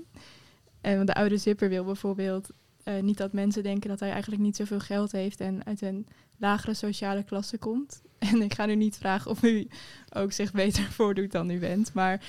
En 0.81 0.95
want 0.95 1.07
de 1.07 1.15
oude 1.15 1.37
Zipper 1.37 1.69
wil 1.69 1.83
bijvoorbeeld 1.83 2.49
eh, 2.83 3.01
niet 3.01 3.17
dat 3.17 3.33
mensen 3.33 3.63
denken 3.63 3.89
dat 3.89 3.99
hij 3.99 4.11
eigenlijk 4.11 4.41
niet 4.41 4.55
zoveel 4.55 4.79
geld 4.79 5.11
heeft 5.11 5.39
en 5.39 5.65
uit 5.65 5.81
een 5.81 6.07
lagere 6.37 6.73
sociale 6.73 7.23
klasse 7.23 7.57
komt. 7.57 8.01
En 8.33 8.41
ik 8.41 8.53
ga 8.53 8.65
nu 8.65 8.75
niet 8.75 8.97
vragen 8.97 9.31
of 9.31 9.43
u 9.43 9.67
ook 10.09 10.31
zich 10.31 10.51
beter 10.51 10.83
voordoet 10.97 11.31
dan 11.31 11.49
u 11.49 11.59
bent, 11.59 11.93
maar 11.93 12.21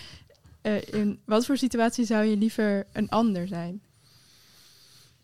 eh, 0.63 0.83
in 0.91 1.19
wat 1.25 1.47
voor 1.47 1.57
situatie 1.57 2.05
zou 2.05 2.25
je 2.25 2.37
liever 2.37 2.87
een 2.93 3.09
ander 3.09 3.49
zijn? 3.49 3.81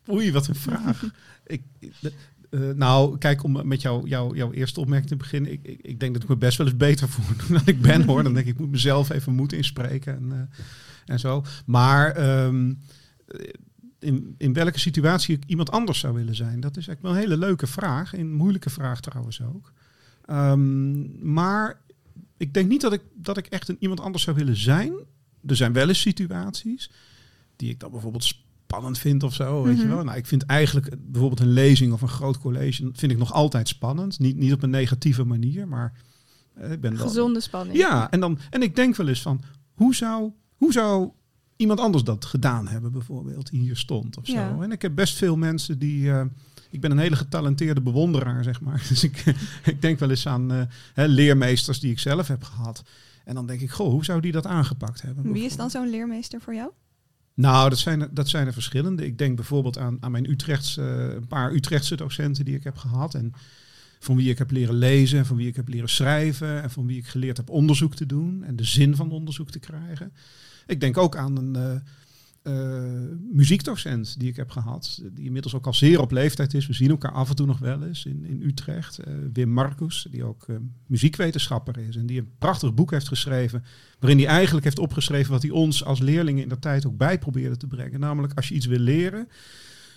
Oei, 0.09 0.33
wat 0.33 0.47
een 0.47 0.55
vraag. 0.55 1.05
ik, 1.47 1.63
eh, 2.51 2.61
nou, 2.75 3.19
kijk, 3.19 3.43
om 3.43 3.67
met 3.69 3.83
jou, 3.83 4.09
jou, 4.09 4.37
jouw 4.37 4.53
eerste 4.53 4.81
opmerking 4.81 5.09
te 5.09 5.17
beginnen. 5.17 5.53
Ik, 5.53 5.61
ik, 5.63 5.81
ik 5.81 6.01
denk 6.01 6.15
dat 6.15 6.23
ik 6.23 6.29
me 6.29 6.37
best 6.37 6.59
wel 6.59 6.67
eens 6.67 6.77
beter 6.77 7.09
voordoe 7.09 7.49
dan 7.49 7.63
ik 7.65 7.81
ben 7.81 8.03
hoor. 8.03 8.23
Dan 8.23 8.35
denk 8.35 8.47
ik, 8.47 8.53
ik 8.53 8.61
moet 8.61 8.71
mezelf 8.71 9.11
even 9.11 9.35
moed 9.35 9.53
inspreken 9.53 10.17
en, 10.17 10.33
eh, 10.33 10.65
en 11.07 11.21
zo. 11.21 11.45
Maar 11.65 12.11
ehm, 12.11 12.73
in, 13.99 14.35
in 14.39 14.53
welke 14.53 14.79
situatie 14.79 15.37
ik 15.37 15.45
iemand 15.47 15.71
anders 15.71 15.99
zou 15.99 16.15
willen 16.15 16.35
zijn, 16.35 16.61
dat 16.61 16.77
is 16.77 16.87
eigenlijk 16.87 17.03
wel 17.03 17.13
een 17.13 17.29
hele 17.29 17.47
leuke 17.47 17.67
vraag. 17.67 18.15
Een 18.15 18.33
moeilijke 18.33 18.71
vraag 18.71 19.01
trouwens 19.01 19.43
ook. 19.43 19.73
Ehm, 20.25 21.33
maar 21.33 21.81
ik 22.37 22.55
denk 22.55 22.69
niet 22.69 22.81
dat 22.81 22.93
ik, 22.93 23.03
dat 23.15 23.37
ik 23.37 23.47
echt 23.47 23.69
een 23.69 23.77
iemand 23.79 24.01
anders 24.01 24.25
zou 24.25 24.37
willen 24.37 24.57
zijn. 24.57 24.93
Er 25.47 25.57
zijn 25.57 25.73
wel 25.73 25.89
eens 25.89 26.01
situaties 26.01 26.91
die 27.57 27.71
ik 27.71 27.81
dan 27.81 27.91
bijvoorbeeld 27.91 28.25
spannend 28.25 28.99
vind 28.99 29.23
of 29.23 29.35
zo. 29.35 29.63
Weet 29.63 29.77
je 29.79 29.85
Mhm. 29.87 29.95
wel? 29.95 30.05
Nou, 30.05 30.17
ik 30.19 30.27
vind 30.27 30.43
eigenlijk 30.43 30.89
bijvoorbeeld 31.11 31.41
een 31.41 31.53
lezing 31.53 31.93
of 31.93 32.03
een 32.03 32.09
groot 32.09 32.39
college 32.39 32.91
vind 32.93 33.13
ik 33.13 33.19
nog 33.19 33.33
altijd 33.33 33.69
spannend. 33.69 34.19
Niet, 34.19 34.37
niet 34.37 34.53
op 34.53 34.63
een 34.63 34.71
negatieve 34.71 35.25
manier, 35.25 35.69
maar 35.69 35.93
eh, 36.55 36.73
ik 36.73 36.81
ben. 36.81 36.99
Gezonde 36.99 37.41
spanning. 37.41 37.77
Ja, 37.79 38.11
en, 38.11 38.21
dan, 38.21 38.39
en 38.51 38.63
ik 38.63 38.77
denk 38.77 38.97
wel 38.97 39.09
eens 39.09 39.23
van 39.23 39.43
hoe 39.75 39.95
zou, 39.95 40.31
hoe 40.57 40.73
zou 40.73 41.11
iemand 41.57 41.81
anders 41.81 42.05
dat 42.05 42.25
gedaan 42.25 42.69
hebben, 42.69 42.93
bijvoorbeeld, 42.93 43.51
die 43.51 43.61
hier 43.61 43.77
stond 43.77 44.17
of 44.19 44.27
zo. 44.27 44.33
Ja. 44.33 44.57
En 44.61 44.73
ik 44.73 44.83
heb 44.83 44.95
best 44.95 45.17
veel 45.17 45.37
mensen 45.37 45.79
die. 45.79 46.11
eh, 46.11 46.25
ik 46.73 46.81
ben 46.81 46.91
een 46.91 46.99
hele 46.99 47.17
getalenteerde 47.17 47.81
bewonderaar, 47.81 48.45
zeg 48.45 48.61
maar. 48.61 48.85
Dus 48.89 49.05
ik, 49.05 49.25
ik 49.65 49.83
denk 49.83 49.99
wel 49.99 50.11
eens 50.11 50.27
aan 50.27 50.53
eh, 50.53 50.67
leermeesters 50.95 51.81
die 51.81 51.91
ik 51.91 51.99
zelf 51.99 52.29
heb 52.29 52.43
gehad. 52.43 52.83
En 53.25 53.35
dan 53.35 53.47
denk 53.47 53.61
ik, 53.61 53.71
goh, 53.71 53.91
hoe 53.91 54.05
zou 54.05 54.21
die 54.21 54.33
dat 54.33 54.47
aangepakt 54.47 55.03
hebben? 55.03 55.33
Wie 55.33 55.45
is 55.45 55.57
dan 55.57 55.71
zo'n 55.71 55.91
leermeester 55.91 56.41
voor 56.41 56.55
jou? 56.55 56.71
Nou, 57.35 57.69
dat 57.69 57.79
zijn, 57.79 58.01
er, 58.01 58.15
dat 58.15 58.29
zijn 58.29 58.47
er 58.47 58.53
verschillende. 58.53 59.07
Ik 59.07 59.19
denk 59.19 59.37
bijvoorbeeld 59.37 59.79
aan, 59.79 59.97
aan 60.01 60.11
mijn 60.11 60.31
Utrechtse, 60.31 60.83
een 61.17 61.27
paar 61.27 61.53
Utrechtse 61.53 61.97
docenten 61.97 62.45
die 62.45 62.55
ik 62.55 62.65
heb 62.65 62.77
gehad. 62.77 63.15
En 63.15 63.33
van 63.99 64.17
wie 64.17 64.31
ik 64.31 64.39
heb 64.39 64.51
leren 64.51 64.75
lezen, 64.75 65.19
en 65.19 65.27
van 65.27 65.37
wie 65.37 65.49
ik 65.49 65.57
heb 65.57 65.69
leren 65.69 65.89
schrijven. 65.89 66.63
En 66.63 66.71
van 66.71 66.87
wie 66.87 66.99
ik 66.99 67.07
geleerd 67.07 67.37
heb 67.37 67.51
onderzoek 67.51 67.95
te 67.95 68.07
doen 68.07 68.45
en 68.45 68.57
de 68.57 68.65
zin 68.65 68.97
van 68.97 69.11
onderzoek 69.11 69.51
te 69.51 69.59
krijgen. 69.59 70.13
Ik 70.67 70.81
denk 70.81 70.97
ook 70.97 71.17
aan 71.17 71.37
een 71.37 71.57
eh, 71.57 71.75
eh, 71.75 71.81
muziekdocent 73.33 74.18
die 74.18 74.28
ik 74.28 74.37
heb 74.37 74.50
gehad. 74.50 75.02
Die 75.12 75.24
inmiddels 75.24 75.55
ook 75.55 75.66
al 75.66 75.74
zeer 75.74 76.00
op 76.00 76.11
leeftijd 76.11 76.55
is. 76.55 76.66
We 76.66 76.72
zien 76.72 76.90
elkaar 76.90 77.12
af 77.12 77.28
en 77.28 77.37
toe 77.37 77.46
nog 77.46 77.59
wel 77.59 77.83
eens 77.83 78.05
in, 78.05 78.24
in 78.24 78.42
Utrecht. 78.42 78.98
Eh, 78.98 79.14
Wim 79.33 79.48
Marcus, 79.48 80.07
die 80.11 80.24
ook 80.24 80.44
eh, 80.48 80.57
muziekwetenschapper 80.87 81.78
is. 81.78 81.96
En 81.96 82.07
die 82.07 82.20
een 82.20 82.31
prachtig 82.38 82.74
boek 82.74 82.90
heeft 82.90 83.09
geschreven. 83.09 83.64
Waarin 83.98 84.18
hij 84.18 84.28
eigenlijk 84.28 84.64
heeft 84.64 84.78
opgeschreven 84.78 85.33
wat 85.33 85.42
hij 85.42 85.50
ons 85.50 85.85
als 85.85 85.98
leerlingen 85.98 86.42
in 86.42 86.48
de 86.48 86.59
tijd 86.59 86.87
ook 86.87 86.96
bij 86.96 87.18
probeerde 87.18 87.57
te 87.57 87.66
brengen. 87.66 88.00
Namelijk 88.00 88.33
als 88.35 88.48
je 88.48 88.55
iets 88.55 88.66
wil 88.66 88.78
leren, 88.78 89.28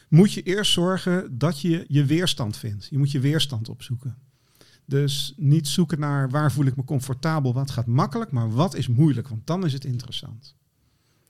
moet 0.09 0.33
je 0.33 0.41
eerst 0.41 0.71
zorgen 0.71 1.37
dat 1.37 1.61
je 1.61 1.85
je 1.87 2.05
weerstand 2.05 2.57
vindt. 2.57 2.87
Je 2.89 2.97
moet 2.97 3.11
je 3.11 3.19
weerstand 3.19 3.69
opzoeken. 3.69 4.15
Dus 4.85 5.33
niet 5.37 5.67
zoeken 5.67 5.99
naar 5.99 6.29
waar 6.29 6.51
voel 6.51 6.65
ik 6.65 6.75
me 6.75 6.83
comfortabel, 6.83 7.53
wat 7.53 7.71
gaat 7.71 7.87
makkelijk, 7.87 8.31
maar 8.31 8.51
wat 8.51 8.75
is 8.75 8.87
moeilijk, 8.87 9.27
want 9.27 9.47
dan 9.47 9.65
is 9.65 9.73
het 9.73 9.85
interessant. 9.85 10.55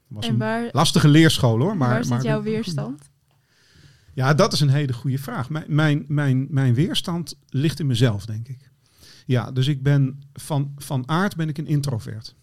Was 0.08 0.26
En 0.26 0.32
een 0.32 0.38
waar, 0.38 0.70
lastige 0.72 1.08
leerschool 1.08 1.60
hoor. 1.60 1.78
Maar, 1.78 1.89
waar 1.89 2.04
zit 2.04 2.13
maar 2.13 2.24
jouw 2.24 2.41
weerstand? 2.41 3.04
Ja, 4.13 4.34
dat 4.34 4.54
is 4.54 4.60
een 4.60 4.70
hele 4.70 4.94
goede 4.94 5.18
vraag. 5.18 5.50
Mijn, 5.50 5.65
mijn, 5.68 6.06
mijn, 6.08 6.48
mijn 6.50 6.74
weerstand 6.74 7.38
ligt 7.50 7.80
in 7.80 7.86
mezelf, 7.88 8.26
denk 8.26 8.48
ik. 8.48 8.70
Ja, 9.26 9.52
dus 9.52 9.68
ik 9.68 9.84
ben 9.84 10.20
van, 10.34 10.72
van 10.78 11.10
aard 11.10 11.36
ben 11.36 11.50
ik 11.50 11.58
een 11.58 11.68
introvert. 11.68 12.36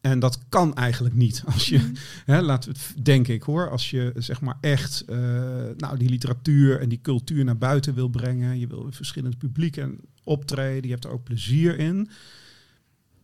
En 0.00 0.18
dat 0.18 0.38
kan 0.48 0.74
eigenlijk 0.74 1.14
niet. 1.14 1.42
Als 1.52 1.68
je, 1.68 1.78
Mhm. 1.78 1.94
hè, 2.24 2.40
laten 2.40 2.72
we 2.72 2.78
het, 2.78 3.04
denk 3.04 3.28
ik 3.28 3.42
hoor, 3.42 3.70
als 3.70 3.90
je 3.90 4.12
zeg 4.16 4.40
maar 4.40 4.56
echt 4.60 5.00
eh, 5.00 5.18
nou, 5.76 5.98
die 5.98 6.08
literatuur 6.08 6.80
en 6.80 6.88
die 6.88 7.00
cultuur 7.02 7.44
naar 7.44 7.58
buiten 7.58 7.94
wil 7.94 8.08
brengen, 8.08 8.58
je 8.58 8.66
wil 8.66 8.86
verschillend 8.90 9.38
publiek 9.38 9.76
en 9.76 10.00
optreden, 10.24 10.82
je 10.84 10.90
hebt 10.92 11.04
er 11.04 11.10
ook 11.10 11.24
plezier 11.24 11.78
in, 11.78 12.08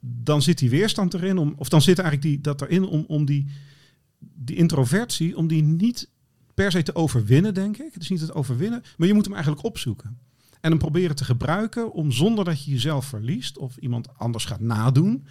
dan 0.00 0.42
zit 0.42 0.58
die 0.58 0.70
weerstand 0.70 1.14
erin, 1.14 1.38
om, 1.38 1.54
of 1.56 1.68
dan 1.68 1.82
zit 1.82 1.98
eigenlijk 1.98 2.28
die, 2.28 2.40
dat 2.40 2.60
erin 2.60 2.84
om, 2.84 3.04
om 3.08 3.24
die, 3.24 3.46
die 4.18 4.56
introvertie, 4.56 5.36
om 5.36 5.46
die 5.46 5.62
niet 5.62 6.08
per 6.54 6.70
se 6.70 6.82
te 6.82 6.94
overwinnen, 6.94 7.54
denk 7.54 7.76
ik. 7.76 7.94
Het 7.94 8.02
is 8.02 8.08
niet 8.08 8.20
het 8.20 8.34
overwinnen, 8.34 8.82
maar 8.96 9.08
je 9.08 9.14
moet 9.14 9.24
hem 9.24 9.34
eigenlijk 9.34 9.64
opzoeken. 9.64 10.18
En 10.60 10.70
hem 10.70 10.78
proberen 10.78 11.16
te 11.16 11.24
gebruiken 11.24 11.92
om 11.92 12.12
zonder 12.12 12.44
dat 12.44 12.64
je 12.64 12.70
jezelf 12.70 13.06
verliest 13.06 13.58
of 13.58 13.76
iemand 13.76 14.18
anders 14.18 14.44
gaat 14.44 14.60
nadoen, 14.60 15.26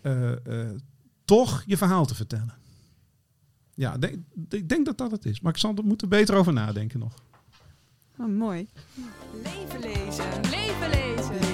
eh, 0.00 0.32
eh, 0.32 0.70
toch 1.24 1.62
je 1.66 1.76
verhaal 1.76 2.06
te 2.06 2.14
vertellen. 2.14 2.54
Ja, 3.74 3.96
ik 4.48 4.68
denk 4.68 4.86
dat 4.86 4.98
dat 4.98 5.10
het 5.10 5.24
is. 5.24 5.40
Maar 5.40 5.52
ik 5.52 5.58
zal 5.58 5.74
er 5.76 5.84
moeten 5.84 6.08
beter 6.08 6.34
over 6.34 6.52
nadenken 6.52 6.98
nog. 6.98 7.14
Oh, 8.18 8.28
mooi. 8.28 8.68
Leven 9.42 9.80
lezen. 9.80 10.24
Leven 10.50 10.90
lezen. 10.90 11.51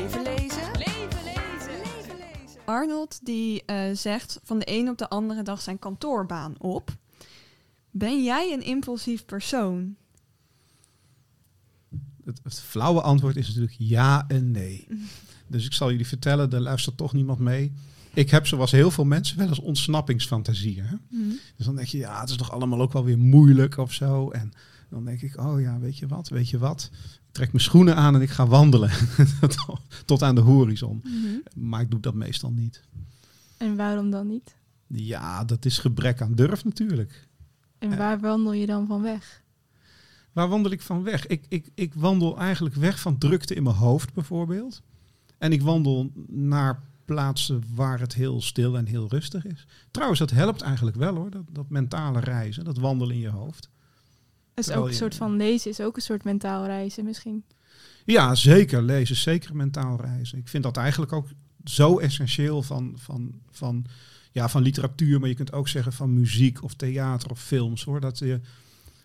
Arnold 2.68 3.18
die 3.22 3.64
eh, 3.64 3.94
zegt 3.94 4.40
van 4.42 4.58
de 4.58 4.70
een 4.70 4.88
op 4.88 4.98
de 4.98 5.08
andere 5.08 5.42
dag 5.42 5.60
zijn 5.60 5.78
kantoorbaan 5.78 6.54
op. 6.58 6.96
Ben 7.90 8.24
jij 8.24 8.52
een 8.52 8.62
impulsief 8.62 9.24
persoon? 9.24 9.96
Het, 12.24 12.40
het 12.42 12.60
flauwe 12.60 13.00
antwoord 13.00 13.36
is 13.36 13.46
natuurlijk 13.46 13.76
ja 13.78 14.24
en 14.28 14.50
nee. 14.50 14.86
Dus 15.46 15.64
ik 15.64 15.72
zal 15.72 15.90
jullie 15.90 16.06
vertellen, 16.06 16.50
er 16.50 16.60
luistert 16.60 16.96
toch 16.96 17.12
niemand 17.12 17.38
mee. 17.38 17.72
Ik 18.14 18.30
heb 18.30 18.46
zoals 18.46 18.70
heel 18.70 18.90
veel 18.90 19.04
mensen 19.04 19.38
wel 19.38 19.48
eens 19.48 19.58
ontsnappingsfantasieën. 19.58 20.84
Hè? 20.84 20.96
Dus 21.56 21.66
dan 21.66 21.76
denk 21.76 21.88
je, 21.88 21.98
ja, 21.98 22.20
het 22.20 22.30
is 22.30 22.36
toch 22.36 22.52
allemaal 22.52 22.80
ook 22.80 22.92
wel 22.92 23.04
weer 23.04 23.18
moeilijk 23.18 23.76
of 23.76 23.92
zo. 23.92 24.30
En 24.30 24.52
dan 24.90 25.04
denk 25.04 25.22
ik, 25.22 25.40
oh 25.40 25.60
ja, 25.60 25.78
weet 25.78 25.98
je 25.98 26.06
wat, 26.06 26.28
weet 26.28 26.50
je 26.50 26.58
wat. 26.58 26.90
Ik 27.28 27.34
trek 27.34 27.52
mijn 27.52 27.64
schoenen 27.64 27.96
aan 27.96 28.14
en 28.14 28.20
ik 28.22 28.30
ga 28.30 28.46
wandelen 28.46 28.90
tot 30.04 30.22
aan 30.22 30.34
de 30.34 30.40
horizon. 30.40 31.02
Maar 31.54 31.80
ik 31.80 31.90
doe 31.90 32.00
dat 32.00 32.14
meestal 32.14 32.50
niet. 32.50 32.82
En 33.56 33.76
waarom 33.76 34.10
dan 34.10 34.26
niet? 34.26 34.54
Ja, 34.86 35.44
dat 35.44 35.64
is 35.64 35.78
gebrek 35.78 36.20
aan 36.20 36.34
durf 36.34 36.64
natuurlijk. 36.64 37.28
En 37.78 37.90
Ja. 37.90 37.96
waar 37.96 38.20
wandel 38.20 38.52
je 38.52 38.66
dan 38.66 38.86
van 38.86 39.02
weg? 39.02 39.42
Waar 40.32 40.48
wandel 40.48 40.72
ik 40.72 40.82
van 40.82 41.02
weg? 41.02 41.26
Ik, 41.26 41.44
ik, 41.48 41.68
ik 41.74 41.94
wandel 41.94 42.38
eigenlijk 42.38 42.74
weg 42.74 43.00
van 43.00 43.18
drukte 43.18 43.54
in 43.54 43.62
mijn 43.62 43.76
hoofd 43.76 44.12
bijvoorbeeld. 44.14 44.82
En 45.38 45.52
ik 45.52 45.62
wandel 45.62 46.12
naar 46.26 46.82
plaatsen 47.04 47.62
waar 47.74 48.00
het 48.00 48.14
heel 48.14 48.42
stil 48.42 48.76
en 48.76 48.86
heel 48.86 49.08
rustig 49.08 49.44
is. 49.46 49.66
Trouwens, 49.90 50.20
dat 50.20 50.30
helpt 50.30 50.60
eigenlijk 50.62 50.96
wel 50.96 51.14
hoor, 51.14 51.30
dat, 51.30 51.44
dat 51.52 51.68
mentale 51.70 52.20
reizen, 52.20 52.64
dat 52.64 52.78
wandelen 52.78 53.14
in 53.14 53.20
je 53.20 53.28
hoofd. 53.28 53.68
Dus 54.58 54.66
Terwijl 54.66 54.86
ook 54.86 54.92
een 54.92 54.98
soort 54.98 55.14
van 55.14 55.36
lezen 55.36 55.70
is 55.70 55.80
ook 55.80 55.96
een 55.96 56.02
soort 56.02 56.24
mentaal 56.24 56.66
reizen 56.66 57.04
misschien. 57.04 57.44
Ja, 58.04 58.34
zeker 58.34 58.82
lezen, 58.82 59.16
zeker 59.16 59.56
mentaal 59.56 60.00
reizen. 60.00 60.38
Ik 60.38 60.48
vind 60.48 60.62
dat 60.62 60.76
eigenlijk 60.76 61.12
ook 61.12 61.28
zo 61.64 61.98
essentieel 61.98 62.62
van, 62.62 62.92
van, 62.96 63.40
van, 63.50 63.86
ja, 64.32 64.48
van 64.48 64.62
literatuur, 64.62 65.20
maar 65.20 65.28
je 65.28 65.34
kunt 65.34 65.52
ook 65.52 65.68
zeggen 65.68 65.92
van 65.92 66.14
muziek 66.14 66.62
of 66.62 66.74
theater 66.74 67.30
of 67.30 67.42
films 67.42 67.84
hoor. 67.84 68.00
Dat 68.00 68.18
je, 68.18 68.40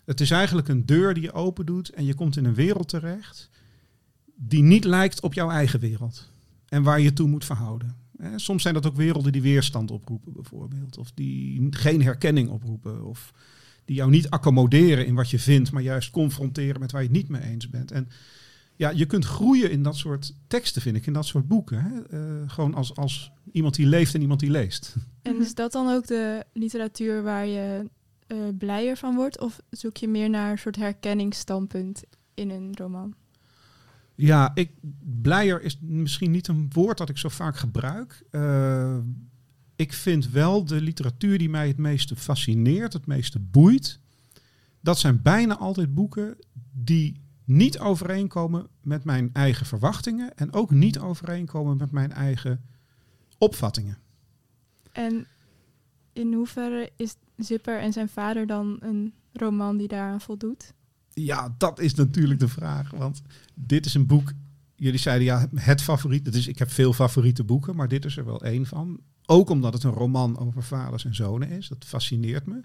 het 0.04 0.20
is 0.20 0.30
eigenlijk 0.30 0.68
een 0.68 0.86
deur 0.86 1.14
die 1.14 1.22
je 1.22 1.32
open 1.32 1.66
doet 1.66 1.88
en 1.88 2.04
je 2.04 2.14
komt 2.14 2.36
in 2.36 2.44
een 2.44 2.54
wereld 2.54 2.88
terecht 2.88 3.50
die 4.36 4.62
niet 4.62 4.84
lijkt 4.84 5.20
op 5.20 5.34
jouw 5.34 5.50
eigen 5.50 5.80
wereld. 5.80 6.30
En 6.68 6.82
waar 6.82 6.98
je 6.98 7.04
je 7.04 7.12
toe 7.12 7.28
moet 7.28 7.44
verhouden. 7.44 7.96
Soms 8.36 8.62
zijn 8.62 8.74
dat 8.74 8.86
ook 8.86 8.96
werelden 8.96 9.32
die 9.32 9.42
weerstand 9.42 9.90
oproepen 9.90 10.32
bijvoorbeeld. 10.32 10.98
Of 10.98 11.12
die 11.14 11.66
geen 11.70 12.02
herkenning 12.02 12.48
oproepen. 12.48 13.04
Of 13.04 13.32
die 13.84 13.96
jou 13.96 14.10
niet 14.10 14.30
accommoderen 14.30 15.06
in 15.06 15.14
wat 15.14 15.30
je 15.30 15.38
vindt, 15.38 15.72
maar 15.72 15.82
juist 15.82 16.10
confronteren 16.10 16.80
met 16.80 16.92
waar 16.92 17.02
je 17.02 17.08
het 17.08 17.16
niet 17.16 17.28
mee 17.28 17.42
eens 17.42 17.68
bent. 17.70 17.90
En 17.90 18.08
ja, 18.76 18.90
je 18.90 19.06
kunt 19.06 19.24
groeien 19.24 19.70
in 19.70 19.82
dat 19.82 19.96
soort 19.96 20.34
teksten, 20.46 20.82
vind 20.82 20.96
ik, 20.96 21.06
in 21.06 21.12
dat 21.12 21.26
soort 21.26 21.48
boeken. 21.48 21.82
Hè? 21.82 22.00
Eh, 22.02 22.50
gewoon 22.50 22.74
als, 22.74 22.96
als 22.96 23.32
iemand 23.52 23.74
die 23.74 23.86
leeft 23.86 24.14
en 24.14 24.20
iemand 24.20 24.40
die 24.40 24.50
leest. 24.50 24.94
En 25.22 25.32
Mhm. 25.32 25.42
is 25.42 25.54
dat 25.54 25.72
dan 25.72 25.88
ook 25.94 26.06
de 26.06 26.44
literatuur 26.52 27.22
waar 27.22 27.46
je 27.46 27.90
eh, 28.26 28.36
blijer 28.58 28.96
van 28.96 29.14
wordt? 29.14 29.40
Of 29.40 29.60
zoek 29.70 29.96
je 29.96 30.08
meer 30.08 30.30
naar 30.30 30.50
een 30.50 30.58
soort 30.58 30.76
herkenningsstandpunt 30.76 32.02
in 32.34 32.50
een 32.50 32.70
roman? 32.74 33.14
Ja, 34.14 34.50
ik, 34.54 34.70
blijer 35.22 35.62
is 35.62 35.78
misschien 35.80 36.30
niet 36.30 36.48
een 36.48 36.70
woord 36.72 36.98
dat 36.98 37.08
ik 37.08 37.18
zo 37.18 37.28
vaak 37.28 37.56
gebruik. 37.56 38.22
Eh, 38.30 38.98
ik 39.76 39.92
vind 39.92 40.30
wel 40.30 40.64
de 40.64 40.80
literatuur 40.80 41.38
die 41.38 41.48
mij 41.48 41.68
het 41.68 41.76
meeste 41.76 42.16
fascineert, 42.16 42.92
het 42.92 43.06
meeste 43.06 43.38
boeit. 43.38 43.98
Dat 44.80 44.98
zijn 44.98 45.22
bijna 45.22 45.56
altijd 45.56 45.94
boeken 45.94 46.36
die 46.72 47.20
niet 47.44 47.78
overeenkomen 47.78 48.66
met 48.82 49.04
mijn 49.04 49.30
eigen 49.32 49.66
verwachtingen 49.66 50.36
en 50.36 50.52
ook 50.52 50.70
niet 50.70 50.98
overeenkomen 50.98 51.76
met 51.76 51.90
mijn 51.90 52.12
eigen 52.12 52.64
opvattingen. 53.38 53.98
En 54.92 55.26
in 56.12 56.32
hoeverre 56.32 56.92
is 56.96 57.16
Zipper 57.36 57.80
en 57.80 57.92
zijn 57.92 58.08
vader 58.08 58.46
dan 58.46 58.76
een 58.80 59.14
roman 59.32 59.76
die 59.76 59.88
daaraan 59.88 60.20
voldoet? 60.20 60.72
Ja, 61.12 61.54
dat 61.58 61.78
is 61.78 61.94
natuurlijk 61.94 62.40
de 62.40 62.48
vraag. 62.48 62.90
Want 62.90 63.22
dit 63.54 63.86
is 63.86 63.94
een 63.94 64.06
boek. 64.06 64.32
Jullie 64.76 64.98
zeiden 64.98 65.26
ja, 65.26 65.48
het 65.54 65.82
favoriet. 65.82 66.32
Dus 66.32 66.46
ik 66.46 66.58
heb 66.58 66.70
veel 66.70 66.92
favoriete 66.92 67.44
boeken, 67.44 67.76
maar 67.76 67.88
dit 67.88 68.04
is 68.04 68.16
er 68.16 68.24
wel 68.24 68.42
één 68.42 68.66
van. 68.66 69.00
Ook 69.26 69.50
omdat 69.50 69.72
het 69.72 69.82
een 69.82 69.90
roman 69.90 70.38
over 70.38 70.62
vaders 70.62 71.04
en 71.04 71.14
zonen 71.14 71.50
is. 71.50 71.68
Dat 71.68 71.84
fascineert 71.84 72.46
me. 72.46 72.60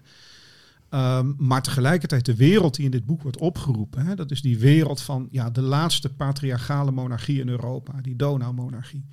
Ehm, 0.88 1.32
maar 1.36 1.62
tegelijkertijd 1.62 2.24
de 2.24 2.36
wereld 2.36 2.74
die 2.74 2.84
in 2.84 2.90
dit 2.90 3.06
boek 3.06 3.22
wordt 3.22 3.38
opgeroepen. 3.38 4.06
Hè, 4.06 4.14
dat 4.14 4.30
is 4.30 4.42
die 4.42 4.58
wereld 4.58 5.02
van 5.02 5.28
ja, 5.30 5.50
de 5.50 5.60
laatste 5.60 6.08
patriarchale 6.08 6.90
monarchie 6.90 7.40
in 7.40 7.48
Europa. 7.48 8.00
Die 8.00 8.16
Donaumonarchie. 8.16 9.04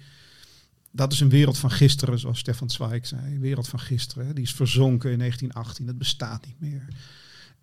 Dat 0.91 1.11
is 1.11 1.19
een 1.19 1.29
wereld 1.29 1.57
van 1.57 1.71
gisteren, 1.71 2.19
zoals 2.19 2.39
Stefan 2.39 2.69
Zweig 2.69 3.07
zei. 3.07 3.33
Een 3.33 3.39
wereld 3.39 3.67
van 3.67 3.79
gisteren. 3.79 4.27
hè. 4.27 4.33
Die 4.33 4.43
is 4.43 4.53
verzonken 4.53 5.11
in 5.11 5.17
1918. 5.17 5.85
Dat 5.85 5.97
bestaat 5.97 6.45
niet 6.45 6.59
meer. 6.59 6.87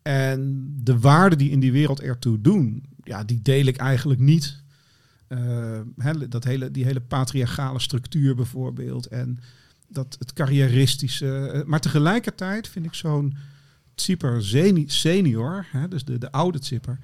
En 0.03 0.73
de 0.83 0.99
waarden 0.99 1.39
die 1.39 1.51
in 1.51 1.61
die 1.61 1.73
wereld 1.73 2.01
ertoe 2.01 2.41
doen, 2.41 2.83
ja, 3.03 3.25
die 3.25 3.43
deel 3.43 3.67
ik 3.67 3.77
eigenlijk 3.77 4.21
niet. 4.21 4.63
Eh, 5.27 5.81
hè, 5.97 6.29
dat 6.29 6.45
hele, 6.45 6.71
die 6.71 6.85
hele 6.85 7.01
patriarchale 7.01 7.81
structuur 7.81 8.35
bijvoorbeeld. 8.35 9.07
En 9.07 9.39
dat 9.95 10.17
het 10.19 10.33
carrièristische. 10.33 11.49
eh, 11.49 11.65
maar 11.65 11.81
tegelijkertijd 11.81 12.69
vind 12.69 12.87
ik 12.87 12.95
zo'n 12.95 13.37
zeni- 14.39 14.89
senior, 14.89 15.67
hè, 15.71 15.89
dus 15.89 16.05
de, 16.05 16.19
de 16.19 16.33
oude 16.33 16.59
Zipper. 16.63 16.99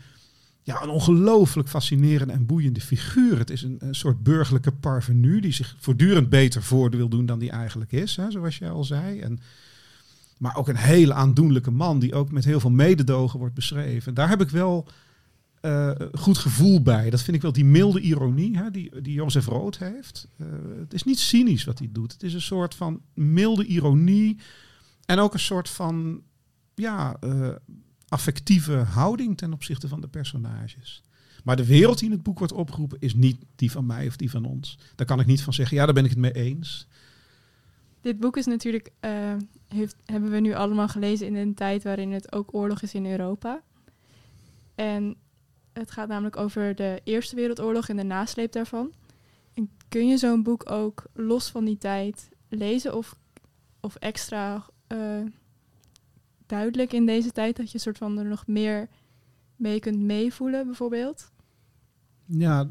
Ja, 0.62 0.82
een 0.82 0.88
ongelooflijk 0.88 1.68
fascinerende 1.68 2.32
en 2.32 2.46
boeiende 2.46 2.80
figuur. 2.80 3.38
Het 3.38 3.50
is 3.50 3.62
een, 3.62 3.76
een 3.78 3.94
soort 3.94 4.22
burgerlijke 4.22 4.72
parvenu 4.72 5.40
die 5.40 5.52
zich 5.52 5.76
voortdurend 5.78 6.28
beter 6.28 6.62
voor 6.62 6.90
wil 6.90 7.08
doen 7.08 7.26
dan 7.26 7.38
die 7.38 7.50
eigenlijk 7.50 7.92
is, 7.92 8.16
hè, 8.16 8.30
zoals 8.30 8.58
jij 8.58 8.70
al 8.70 8.84
zei. 8.84 9.20
En, 9.20 9.40
maar 10.38 10.56
ook 10.56 10.68
een 10.68 10.76
hele 10.76 11.14
aandoenlijke 11.14 11.70
man 11.70 11.98
die 11.98 12.14
ook 12.14 12.30
met 12.32 12.44
heel 12.44 12.60
veel 12.60 12.70
mededogen 12.70 13.38
wordt 13.38 13.54
beschreven. 13.54 14.14
Daar 14.14 14.28
heb 14.28 14.40
ik 14.40 14.50
wel 14.50 14.88
eh, 15.60 15.90
goed 16.12 16.38
gevoel 16.38 16.82
bij. 16.82 17.10
Dat 17.10 17.22
vind 17.22 17.36
ik 17.36 17.42
wel 17.42 17.52
die 17.52 17.64
milde 17.64 18.00
ironie 18.00 18.58
hè, 18.58 18.70
die, 18.70 19.00
die 19.00 19.12
Jozef 19.12 19.46
Rood 19.46 19.78
heeft. 19.78 20.28
Eh, 20.36 20.46
het 20.78 20.94
is 20.94 21.02
niet 21.02 21.18
cynisch 21.18 21.64
wat 21.64 21.78
hij 21.78 21.88
doet. 21.92 22.12
Het 22.12 22.22
is 22.22 22.34
een 22.34 22.40
soort 22.40 22.74
van 22.74 23.00
milde 23.14 23.64
ironie. 23.64 24.38
En 25.04 25.18
ook 25.18 25.32
een 25.32 25.40
soort 25.40 25.68
van 25.68 26.22
ja, 26.74 27.16
eh, 27.20 27.48
affectieve 28.08 28.72
houding 28.72 29.36
ten 29.36 29.52
opzichte 29.52 29.88
van 29.88 30.00
de 30.00 30.08
personages. 30.08 31.02
Maar 31.44 31.56
de 31.56 31.66
wereld 31.66 31.98
die 31.98 32.08
in 32.08 32.14
het 32.14 32.22
boek 32.22 32.38
wordt 32.38 32.52
opgeroepen 32.52 33.00
is 33.00 33.14
niet 33.14 33.44
die 33.56 33.70
van 33.70 33.86
mij 33.86 34.06
of 34.06 34.16
die 34.16 34.30
van 34.30 34.44
ons. 34.44 34.78
Daar 34.94 35.06
kan 35.06 35.20
ik 35.20 35.26
niet 35.26 35.42
van 35.42 35.52
zeggen, 35.52 35.76
ja, 35.76 35.84
daar 35.84 35.94
ben 35.94 36.04
ik 36.04 36.10
het 36.10 36.18
mee 36.18 36.32
eens. 36.32 36.86
Dit 38.00 38.18
boek 38.18 38.36
is 38.36 38.46
natuurlijk, 38.46 38.90
heeft, 39.68 39.96
hebben 40.04 40.30
we 40.30 40.40
nu 40.40 40.54
allemaal 40.54 40.88
gelezen 40.88 41.26
in 41.26 41.34
een 41.34 41.54
tijd 41.54 41.82
waarin 41.82 42.12
het 42.12 42.32
ook 42.32 42.54
oorlog 42.54 42.82
is 42.82 42.94
in 42.94 43.06
Europa. 43.06 43.62
En 44.74 45.16
het 45.80 45.90
gaat 45.90 46.08
namelijk 46.08 46.36
over 46.36 46.74
de 46.74 47.00
Eerste 47.04 47.36
Wereldoorlog 47.36 47.88
en 47.88 47.96
de 47.96 48.02
nasleep 48.02 48.52
daarvan. 48.52 48.92
En 49.54 49.70
kun 49.88 50.08
je 50.08 50.16
zo'n 50.16 50.42
boek 50.42 50.70
ook 50.70 51.04
los 51.14 51.50
van 51.50 51.64
die 51.64 51.78
tijd 51.78 52.28
lezen 52.48 52.96
of, 52.96 53.16
of 53.80 53.94
extra 53.94 54.64
eh, 54.86 55.20
duidelijk 56.46 56.92
in 56.92 57.06
deze 57.06 57.30
tijd 57.30 57.56
dat 57.56 57.70
je 57.70 57.78
soort 57.78 57.98
van 57.98 58.18
er 58.18 58.24
nog 58.24 58.46
meer 58.46 58.88
mee 59.56 59.80
kunt 59.80 60.00
meevoelen 60.00 60.66
bijvoorbeeld? 60.66 61.30
Ja, 62.26 62.70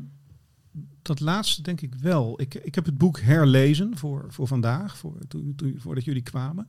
dat 1.02 1.19
laatste 1.19 1.62
denk 1.62 1.82
ik 1.82 1.95
wel. 1.95 2.41
Ik, 2.41 2.54
ik 2.54 2.76
heb 2.76 2.86
het 2.86 2.98
boek 2.98 3.19
herlezen 3.19 3.98
voor, 3.98 4.26
voor 4.28 4.48
vandaag, 4.48 4.98
voor, 4.98 5.17
toen, 5.28 5.54
toen, 5.56 5.76
voordat 5.78 6.04
jullie 6.04 6.22
kwamen. 6.22 6.67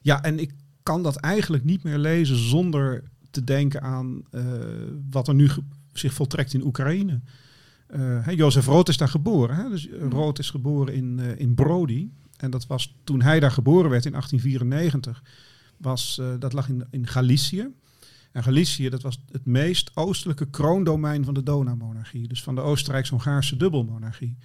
Ja, 0.00 0.22
en 0.22 0.38
ik 0.38 0.52
kan 0.82 1.02
dat 1.02 1.16
eigenlijk 1.16 1.64
niet 1.64 1.82
meer 1.82 1.98
lezen 1.98 2.36
zonder 2.36 3.04
te 3.30 3.44
denken 3.44 3.82
aan 3.82 4.22
eh, 4.30 4.42
wat 5.10 5.28
er 5.28 5.34
nu 5.34 5.50
zich 5.92 6.14
voltrekt 6.14 6.54
in 6.54 6.64
Oekraïne. 6.64 7.20
Eh 7.86 8.28
Jozef 8.28 8.66
Rood 8.66 8.88
is 8.88 8.96
daar 8.96 9.08
geboren. 9.08 9.56
Hè? 9.56 9.68
Dus 9.68 9.88
eh, 9.88 10.08
Rood 10.08 10.38
is 10.38 10.50
geboren 10.50 10.94
in, 10.94 11.18
in 11.18 11.54
Brody. 11.54 12.08
En 12.36 12.50
dat 12.50 12.66
was 12.66 12.96
toen 13.04 13.22
hij 13.22 13.40
daar 13.40 13.50
geboren 13.50 13.90
werd 13.90 14.04
in 14.04 14.12
1894. 14.12 15.22
Was, 15.76 16.20
dat 16.38 16.52
lag 16.52 16.68
in, 16.68 16.84
in 16.90 17.06
Galicië. 17.06 17.68
En 18.32 18.42
Galicië, 18.42 18.88
dat 18.88 19.02
was 19.02 19.20
het 19.30 19.46
meest 19.46 19.90
oostelijke 19.94 20.50
kroondomein 20.50 21.24
van 21.24 21.34
de 21.34 21.42
Donaumonarchie. 21.42 22.28
Dus 22.28 22.42
van 22.42 22.54
de 22.54 22.60
Oostenrijks-Hongaarse 22.60 23.56
dubbelmonarchie. 23.56 24.36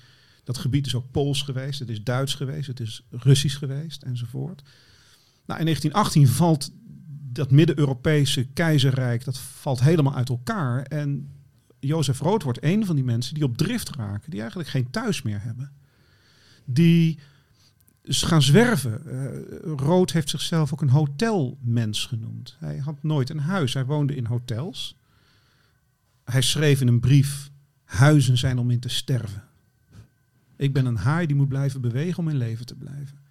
Dat 0.44 0.58
gebied 0.58 0.86
is 0.86 0.96
ook 0.96 1.12
Pools 1.12 1.42
geweest, 1.42 1.80
het 1.80 1.90
is 1.90 2.04
Duits 2.04 2.36
geweest, 2.36 2.68
het 2.68 2.80
is 2.80 3.06
Russisch 3.10 3.58
geweest 3.58 4.02
enzovoort. 4.02 4.62
Nou, 5.46 5.60
in 5.60 5.66
1918 5.66 6.28
valt 6.28 6.72
dat 7.34 7.52
Midden-Europese 7.52 8.44
keizerrijk, 8.44 9.24
dat 9.24 9.38
valt 9.38 9.82
helemaal 9.82 10.16
uit 10.16 10.30
elkaar. 10.30 10.82
En 10.82 11.30
Jozef 11.80 12.20
Rood 12.20 12.44
wordt 12.44 12.64
een 12.64 12.86
van 12.86 12.96
die 12.96 13.04
mensen 13.04 13.34
die 13.34 13.44
op 13.44 13.58
drift 13.58 13.90
raken, 13.90 14.32
die 14.32 14.40
eigenlijk 14.40 14.70
geen 14.70 14.90
thuis 14.90 15.22
meer 15.22 15.42
hebben. 15.42 15.72
Die 16.66 17.20
gaan 18.04 18.42
zwerven. 18.42 19.06
Eh 19.06 19.72
Rood 19.76 20.12
heeft 20.12 20.30
zichzelf 20.30 20.74
ook 20.74 20.82
een 20.82 20.90
hotelmens 20.90 22.06
genoemd. 22.06 22.56
Hij 22.60 22.78
had 22.78 23.04
nooit 23.04 23.30
een 23.30 23.40
huis. 23.40 23.74
Hij 23.74 23.86
woonde 23.86 24.16
in 24.16 24.26
hotels. 24.26 24.98
Hij 26.24 26.42
schreef 26.42 26.82
in 26.82 26.88
een 26.88 27.00
brief: 27.00 27.50
Huizen 27.84 28.38
zijn 28.38 28.58
om 28.58 28.72
in 28.72 28.80
te 28.80 28.90
sterven. 28.90 29.44
Ik 30.56 30.74
ben 30.74 30.86
een 30.86 30.96
haai 30.96 31.28
die 31.28 31.36
moet 31.36 31.50
blijven 31.50 31.82
bewegen 31.82 32.20
om 32.20 32.30
in 32.30 32.38
leven 32.38 32.66
te 32.66 32.76
blijven. 32.76 33.23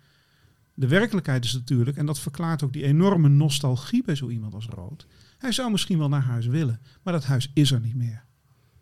De 0.74 0.88
werkelijkheid 0.88 1.44
is 1.44 1.52
natuurlijk, 1.52 1.96
en 1.96 2.06
dat 2.06 2.18
verklaart 2.18 2.62
ook 2.62 2.72
die 2.72 2.84
enorme 2.84 3.28
nostalgie 3.28 4.04
bij 4.04 4.14
zo 4.14 4.28
iemand 4.28 4.54
als 4.54 4.66
Rood. 4.66 5.06
Hij 5.38 5.52
zou 5.52 5.70
misschien 5.70 5.98
wel 5.98 6.08
naar 6.08 6.22
huis 6.22 6.46
willen, 6.46 6.80
maar 7.02 7.12
dat 7.12 7.24
huis 7.24 7.50
is 7.54 7.70
er 7.70 7.80
niet 7.80 7.94
meer. 7.94 8.24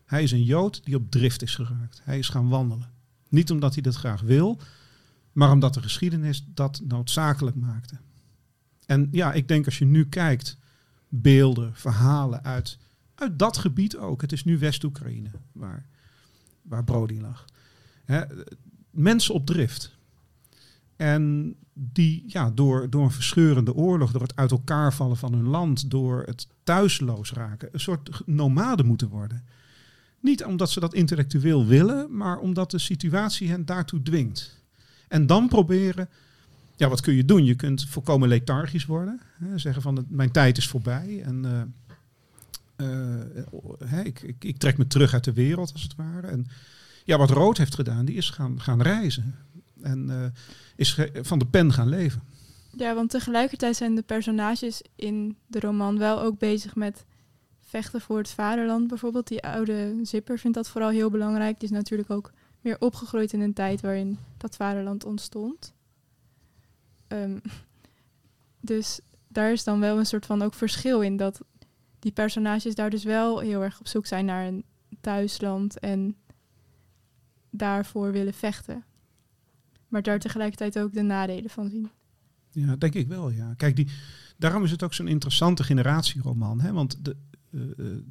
Hij 0.05 0.23
is 0.23 0.33
een 0.33 0.45
Jood 0.45 0.85
die 0.85 0.97
op 0.97 1.11
drift 1.11 1.43
is 1.43 1.55
geraakt. 1.55 2.01
Hij 2.05 2.19
is 2.19 2.29
gaan 2.29 2.49
wandelen. 2.49 2.91
Niet 3.29 3.51
omdat 3.51 3.75
hij 3.75 3.83
dat 3.83 3.95
graag 3.95 4.21
wil, 4.21 4.61
maar 5.33 5.51
omdat 5.51 5.75
de 5.75 5.83
geschiedenis 5.83 6.45
dat 6.55 6.81
noodzakelijk 6.85 7.57
maakte. 7.57 7.97
En 8.87 9.09
ja, 9.11 9.33
ik 9.33 9.49
denk 9.49 9.65
als 9.65 9.79
je 9.79 9.85
nu 9.85 10.09
kijkt, 10.09 10.59
beelden, 11.09 11.75
verhalen 11.75 12.45
uit, 12.45 12.79
uit 13.15 13.39
dat 13.39 13.57
gebied 13.57 13.97
ook. 13.97 14.21
Het 14.21 14.33
is 14.33 14.45
nu 14.45 14.59
West-Oekraïne 14.59 15.31
waar, 15.53 15.87
waar 16.63 16.85
Brody 16.85 17.21
lag. 17.21 17.45
Hè, 18.05 18.23
mensen 18.91 19.35
op 19.35 19.47
drift. 19.47 19.99
En 21.01 21.55
die 21.73 22.25
ja, 22.27 22.51
door, 22.51 22.91
door 22.91 23.03
een 23.03 23.11
verscheurende 23.11 23.75
oorlog, 23.75 24.13
door 24.13 24.23
het 24.23 24.37
uit 24.37 24.51
elkaar 24.51 24.93
vallen 24.95 25.17
van 25.17 25.33
hun 25.33 25.47
land, 25.47 25.91
door 25.91 26.23
het 26.27 26.47
thuisloos 26.63 27.33
raken, 27.33 27.69
een 27.73 27.81
soort 27.81 28.23
nomaden 28.27 28.87
moeten 28.87 29.09
worden. 29.09 29.45
Niet 30.21 30.45
omdat 30.45 30.71
ze 30.71 30.81
dat 30.81 30.95
intellectueel 30.95 31.67
willen, 31.67 32.17
maar 32.17 32.39
omdat 32.39 32.71
de 32.71 32.79
situatie 32.79 33.49
hen 33.49 33.65
daartoe 33.65 34.03
dwingt. 34.03 34.63
En 35.09 35.27
dan 35.27 35.49
proberen, 35.49 36.09
ja, 36.77 36.89
wat 36.89 37.01
kun 37.01 37.15
je 37.15 37.25
doen? 37.25 37.45
Je 37.45 37.55
kunt 37.55 37.89
volkomen 37.89 38.29
lethargisch 38.29 38.87
worden. 38.87 39.21
Hè, 39.39 39.59
zeggen 39.59 39.83
van, 39.83 40.07
mijn 40.09 40.31
tijd 40.31 40.57
is 40.57 40.69
voorbij 40.69 41.23
en 41.23 41.45
eh, 41.45 41.61
eh, 42.77 43.27
hè, 43.85 44.03
ik, 44.03 44.23
ik, 44.23 44.45
ik 44.45 44.57
trek 44.57 44.79
me 44.79 44.87
terug 44.87 45.13
uit 45.13 45.25
de 45.25 45.33
wereld, 45.33 45.73
als 45.73 45.83
het 45.83 45.97
ware. 45.97 46.27
En 46.27 46.47
ja, 47.05 47.19
wat 47.19 47.31
Rood 47.31 47.59
heeft 47.59 47.75
gedaan, 47.75 48.05
die 48.05 48.17
is 48.17 48.31
gaan, 48.31 48.61
gaan 48.61 48.83
reizen. 48.83 49.35
En 49.83 50.11
eh, 50.11 50.43
is 50.77 51.01
van 51.13 51.39
de 51.39 51.47
pen 51.47 51.73
gaan 51.73 51.89
leven. 51.89 52.23
Ja, 52.77 52.95
want 52.95 53.11
tegelijkertijd 53.11 53.77
zijn 53.77 53.95
de 53.95 54.03
personages 54.03 54.83
in 54.97 55.37
de 55.47 55.61
roman 55.61 55.99
wel 55.99 56.21
ook 56.21 56.39
bezig 56.39 56.75
met 56.75 57.05
vechten 57.61 58.01
voor 58.01 58.19
het 58.19 58.31
vaderland. 58.31 58.87
Bijvoorbeeld 58.87 59.29
die 59.29 59.43
oude 59.43 60.01
Zipper 60.03 60.39
vindt 60.39 60.57
dat 60.57 60.69
vooral 60.69 60.91
heel 60.91 61.11
belangrijk. 61.11 61.61
Die 61.61 61.69
is 61.69 61.75
natuurlijk 61.75 62.11
ook 62.11 62.33
meer 62.61 62.77
opgegroeid 62.81 63.33
in 63.33 63.41
een 63.41 63.53
tijd 63.53 63.81
waarin 63.81 64.19
dat 64.37 64.57
vaderland 64.57 65.05
ontstond. 65.05 65.73
Ehm, 67.07 67.39
dus 68.61 69.01
daar 69.29 69.53
is 69.53 69.65
dan 69.65 69.81
wel 69.81 69.99
een 69.99 70.07
soort 70.07 70.27
van 70.27 70.43
ook 70.43 70.55
verschil 70.55 71.01
in 71.01 71.17
dat 71.17 71.41
die 71.99 72.13
personages 72.13 72.75
daar 72.75 72.91
dus 72.91 73.05
wel 73.05 73.39
heel 73.39 73.63
erg 73.63 73.81
op 73.81 73.87
zoek 73.87 74.07
zijn 74.07 74.25
naar 74.25 74.47
een 74.47 74.65
thuisland 75.01 75.79
en 75.79 76.17
daarvoor 77.51 78.13
willen 78.13 78.35
vechten. 78.35 78.85
Maar 79.91 80.03
daar 80.03 80.19
tegelijkertijd 80.19 80.79
ook 80.79 80.93
de 80.93 81.03
nadelen 81.03 81.51
van 81.51 81.69
zien. 81.69 81.91
Ja, 82.51 82.77
denk 82.77 82.95
ik 82.95 83.09
wel, 83.09 83.31
ja. 83.31 83.55
Kijk, 83.57 83.77
die, 83.77 83.89
daarom 84.39 84.65
is 84.65 84.71
het 84.71 84.83
ook 84.83 84.95
zo'n 84.95 85.09
interessante 85.09 85.65
generatieroman. 85.65 86.61
Hè? 86.61 86.73
Want 86.73 87.05
de, 87.05 87.17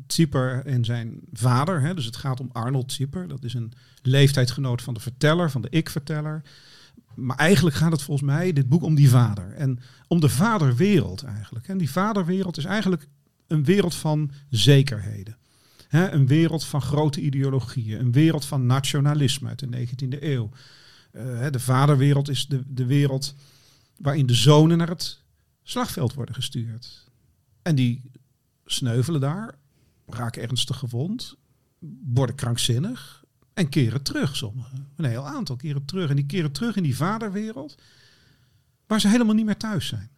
Zipper 0.07 0.65
en 0.65 0.85
zijn 0.85 1.19
vader, 1.33 1.81
hè, 1.81 1.93
dus 1.93 2.05
het 2.05 2.15
gaat 2.15 2.39
om 2.39 2.49
Arnold 2.51 2.91
Zipper. 2.91 3.27
Dat 3.27 3.43
is 3.43 3.53
een 3.53 3.73
leeftijdgenoot 4.01 4.81
van 4.81 4.93
de 4.93 4.99
verteller, 4.99 5.51
van 5.51 5.61
de 5.61 5.69
ik-verteller. 5.69 6.41
Maar 7.15 7.37
eigenlijk 7.37 7.75
gaat 7.75 7.91
het 7.91 8.01
volgens 8.01 8.27
mij, 8.27 8.53
dit 8.53 8.69
boek, 8.69 8.83
om 8.83 8.95
die 8.95 9.09
vader. 9.09 9.53
En 9.53 9.79
om 10.07 10.19
de 10.19 10.29
vaderwereld 10.29 11.23
eigenlijk. 11.23 11.67
En 11.67 11.77
die 11.77 11.91
vaderwereld 11.91 12.57
is 12.57 12.65
eigenlijk 12.65 13.07
een 13.47 13.63
wereld 13.63 13.95
van 13.95 14.31
zekerheden. 14.49 15.37
Hè, 15.87 16.09
een 16.11 16.27
wereld 16.27 16.65
van 16.65 16.81
grote 16.81 17.21
ideologieën. 17.21 17.99
Een 17.99 18.11
wereld 18.11 18.45
van 18.45 18.65
nationalisme 18.65 19.47
uit 19.47 19.59
de 19.59 19.87
19e 19.87 20.23
eeuw. 20.23 20.49
Eh, 21.11 21.49
de 21.51 21.59
vaderwereld 21.59 22.29
is 22.29 22.47
de, 22.47 22.63
de 22.67 22.85
wereld 22.85 23.35
waarin 23.97 24.25
de 24.25 24.33
zonen 24.33 24.77
naar 24.77 24.89
het 24.89 25.21
slagveld 25.63 26.13
worden 26.13 26.35
gestuurd. 26.35 27.07
En 27.61 27.75
die 27.75 28.11
sneuvelen 28.65 29.21
daar, 29.21 29.55
raken 30.05 30.41
ernstig 30.41 30.77
gewond, 30.77 31.35
worden 32.13 32.35
krankzinnig 32.35 33.23
en 33.53 33.69
keren 33.69 34.01
terug 34.01 34.35
sommigen. 34.35 34.87
Een 34.95 35.05
heel 35.05 35.27
aantal 35.27 35.55
keren 35.55 35.85
terug. 35.85 36.09
En 36.09 36.15
die 36.15 36.25
keren 36.25 36.51
terug 36.51 36.75
in 36.75 36.83
die 36.83 36.95
vaderwereld 36.95 37.77
waar 38.87 38.99
ze 38.99 39.07
helemaal 39.07 39.35
niet 39.35 39.45
meer 39.45 39.57
thuis 39.57 39.87
zijn. 39.87 40.09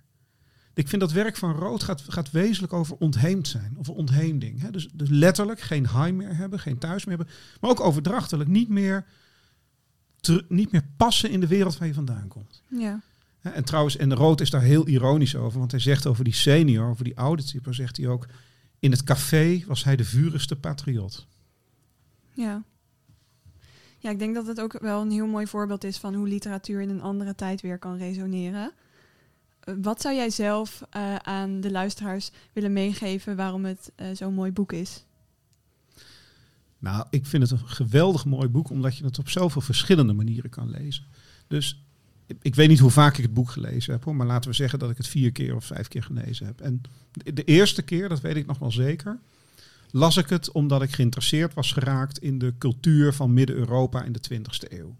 Ik 0.74 0.88
vind 0.88 1.02
dat 1.02 1.12
werk 1.12 1.38
van 1.38 1.56
Rood 1.56 1.84
gaat, 1.84 2.04
gaat 2.08 2.32
wezenlijk 2.32 2.74
over 2.74 2.96
ontheemd 3.00 3.48
zijn, 3.48 3.76
over 3.80 3.94
ontheemding. 3.94 4.62
Hè? 4.62 4.72
Dus, 4.72 4.90
dus 4.94 5.10
letterlijk 5.10 5.60
geen 5.60 5.88
heim 5.88 6.16
meer 6.16 6.36
hebben, 6.36 6.60
geen 6.60 6.78
thuis 6.78 7.06
meer 7.06 7.18
hebben, 7.18 7.36
maar 7.60 7.70
ook 7.70 7.80
overdrachtelijk 7.80 8.50
niet 8.50 8.70
meer, 8.70 9.06
niet 10.48 10.72
meer 10.72 10.86
passen 10.98 11.30
in 11.30 11.40
de 11.40 11.48
wereld 11.48 11.78
waar 11.78 11.88
je 11.88 11.94
vandaan 11.94 12.28
komt. 12.28 12.62
Ja. 12.68 13.02
En 13.42 13.64
trouwens, 13.64 13.98
en 13.98 14.14
Rood 14.14 14.42
is 14.42 14.50
daar 14.50 14.62
heel 14.62 14.88
ironisch 14.88 15.36
over, 15.36 15.60
want 15.60 15.72
hij 15.72 15.80
zegt 15.80 16.08
over 16.08 16.24
die 16.24 16.34
senior, 16.34 16.90
over 16.90 17.04
die 17.04 17.18
oude 17.18 17.44
type, 17.44 17.74
zegt 17.74 17.98
hij 17.98 18.08
ook, 18.08 18.28
in 18.80 18.92
het 18.92 19.04
café 19.04 19.64
was 19.68 19.84
hij 19.84 19.96
de 19.96 20.04
vurigste 20.04 20.56
patriot. 20.56 21.28
Ja. 22.34 22.64
Ja, 23.98 24.10
ik 24.10 24.20
denk 24.20 24.36
dat 24.36 24.48
het 24.48 24.62
ook 24.62 24.80
wel 24.80 25.02
een 25.02 25.12
heel 25.12 25.28
mooi 25.28 25.48
voorbeeld 25.48 25.84
is 25.84 25.98
van 25.98 26.14
hoe 26.14 26.28
literatuur 26.28 26.82
in 26.82 26.90
een 26.90 27.02
andere 27.02 27.36
tijd 27.36 27.62
weer 27.62 27.78
kan 27.78 27.98
resoneren. 27.98 28.72
Eh, 29.60 29.74
Wat 29.82 30.02
zou 30.02 30.16
jij 30.16 30.30
zelf 30.30 30.82
eh, 30.90 31.16
aan 31.16 31.62
de 31.62 31.72
luisteraars 31.72 32.32
willen 32.54 32.74
meegeven 32.74 33.36
waarom 33.36 33.66
het 33.66 33.92
eh, 33.96 34.08
zo'n 34.14 34.34
mooi 34.34 34.52
boek 34.52 34.72
is? 34.72 35.06
Nou, 36.82 37.06
ik 37.10 37.26
vind 37.26 37.50
het 37.50 37.52
een 37.62 37.67
geweldig 37.67 38.26
mooi 38.26 38.48
boek, 38.48 38.70
omdat 38.70 38.98
je 38.98 39.04
het 39.06 39.20
op 39.20 39.30
zoveel 39.30 39.62
verschillende 39.62 40.13
manieren 40.13 40.50
kan 40.50 40.70
lezen. 40.70 41.04
Dus 41.48 41.84
ik- 42.41 42.56
weet 42.56 42.70
niet 42.70 42.80
hoe 42.80 42.89
vaak 42.91 43.17
ik 43.17 43.24
het 43.24 43.34
boek 43.34 43.50
gelezen 43.50 43.94
heb, 43.94 44.04
hoor, 44.04 44.15
maar 44.15 44.28
laten 44.28 44.50
we 44.50 44.56
zeggen 44.56 44.80
dat 44.80 44.89
ik 44.89 44.98
het 44.98 45.08
vier 45.08 45.32
keer 45.32 45.56
of 45.56 45.65
vijf 45.65 45.88
keer 45.88 46.04
gelezen 46.04 46.46
heb. 46.46 46.62
En 46.62 46.82
de 47.34 47.44
eerste 47.44 47.82
keer, 47.82 48.10
dat 48.10 48.22
weet 48.22 48.36
ik 48.36 48.46
nog 48.46 48.58
wel 48.60 48.72
zeker, 48.72 49.20
las 49.91 50.17
ik 50.17 50.30
het 50.30 50.52
omdat 50.52 50.82
ik 50.82 50.91
geïnteresseerd 50.91 51.54
was 51.54 51.72
geraakt 51.72 52.17
in 52.20 52.38
de 52.39 52.54
cultuur 52.58 53.13
van 53.13 53.34
Midden-Europa 53.34 54.04
in 54.04 54.12
de 54.12 54.20
20e 54.20 54.80
eeuw. 54.80 54.96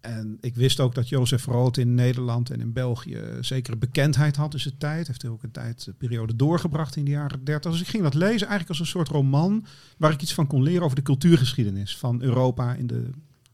En 0.00 0.38
ik 0.40 0.54
wist 0.54 0.80
ook 0.80 0.94
dat 0.94 1.08
Jozef 1.08 1.44
Rood 1.44 1.76
in 1.76 1.94
Nederland 1.94 2.50
en 2.50 2.60
in 2.60 2.72
België 2.72 3.20
zekere 3.40 3.76
bekendheid 3.76 4.36
had 4.36 4.52
in 4.52 4.60
zijn 4.60 4.78
tijd. 4.78 5.06
Heeft 5.06 5.26
ook 5.26 5.42
een 5.42 5.50
tijd 5.50 5.86
een 5.86 5.96
periode 5.96 6.36
doorgebracht 6.36 6.96
in 6.96 7.04
de 7.04 7.10
jaren 7.10 7.44
30. 7.44 7.70
Dus 7.70 7.80
ik 7.80 7.88
ging 7.88 8.02
dat 8.02 8.14
lezen 8.14 8.46
eigenlijk 8.46 8.68
als 8.68 8.80
een 8.80 8.86
soort 8.86 9.08
roman 9.08 9.66
waar 9.96 10.12
ik 10.12 10.22
iets 10.22 10.34
van 10.34 10.46
kon 10.46 10.62
leren 10.62 10.82
over 10.82 10.96
de 10.96 11.02
cultuurgeschiedenis 11.02 11.96
van 11.96 12.22
Europa 12.22 12.74
in 12.74 12.86
de 12.86 13.10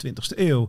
20e 0.07 0.39
eeuw. 0.39 0.69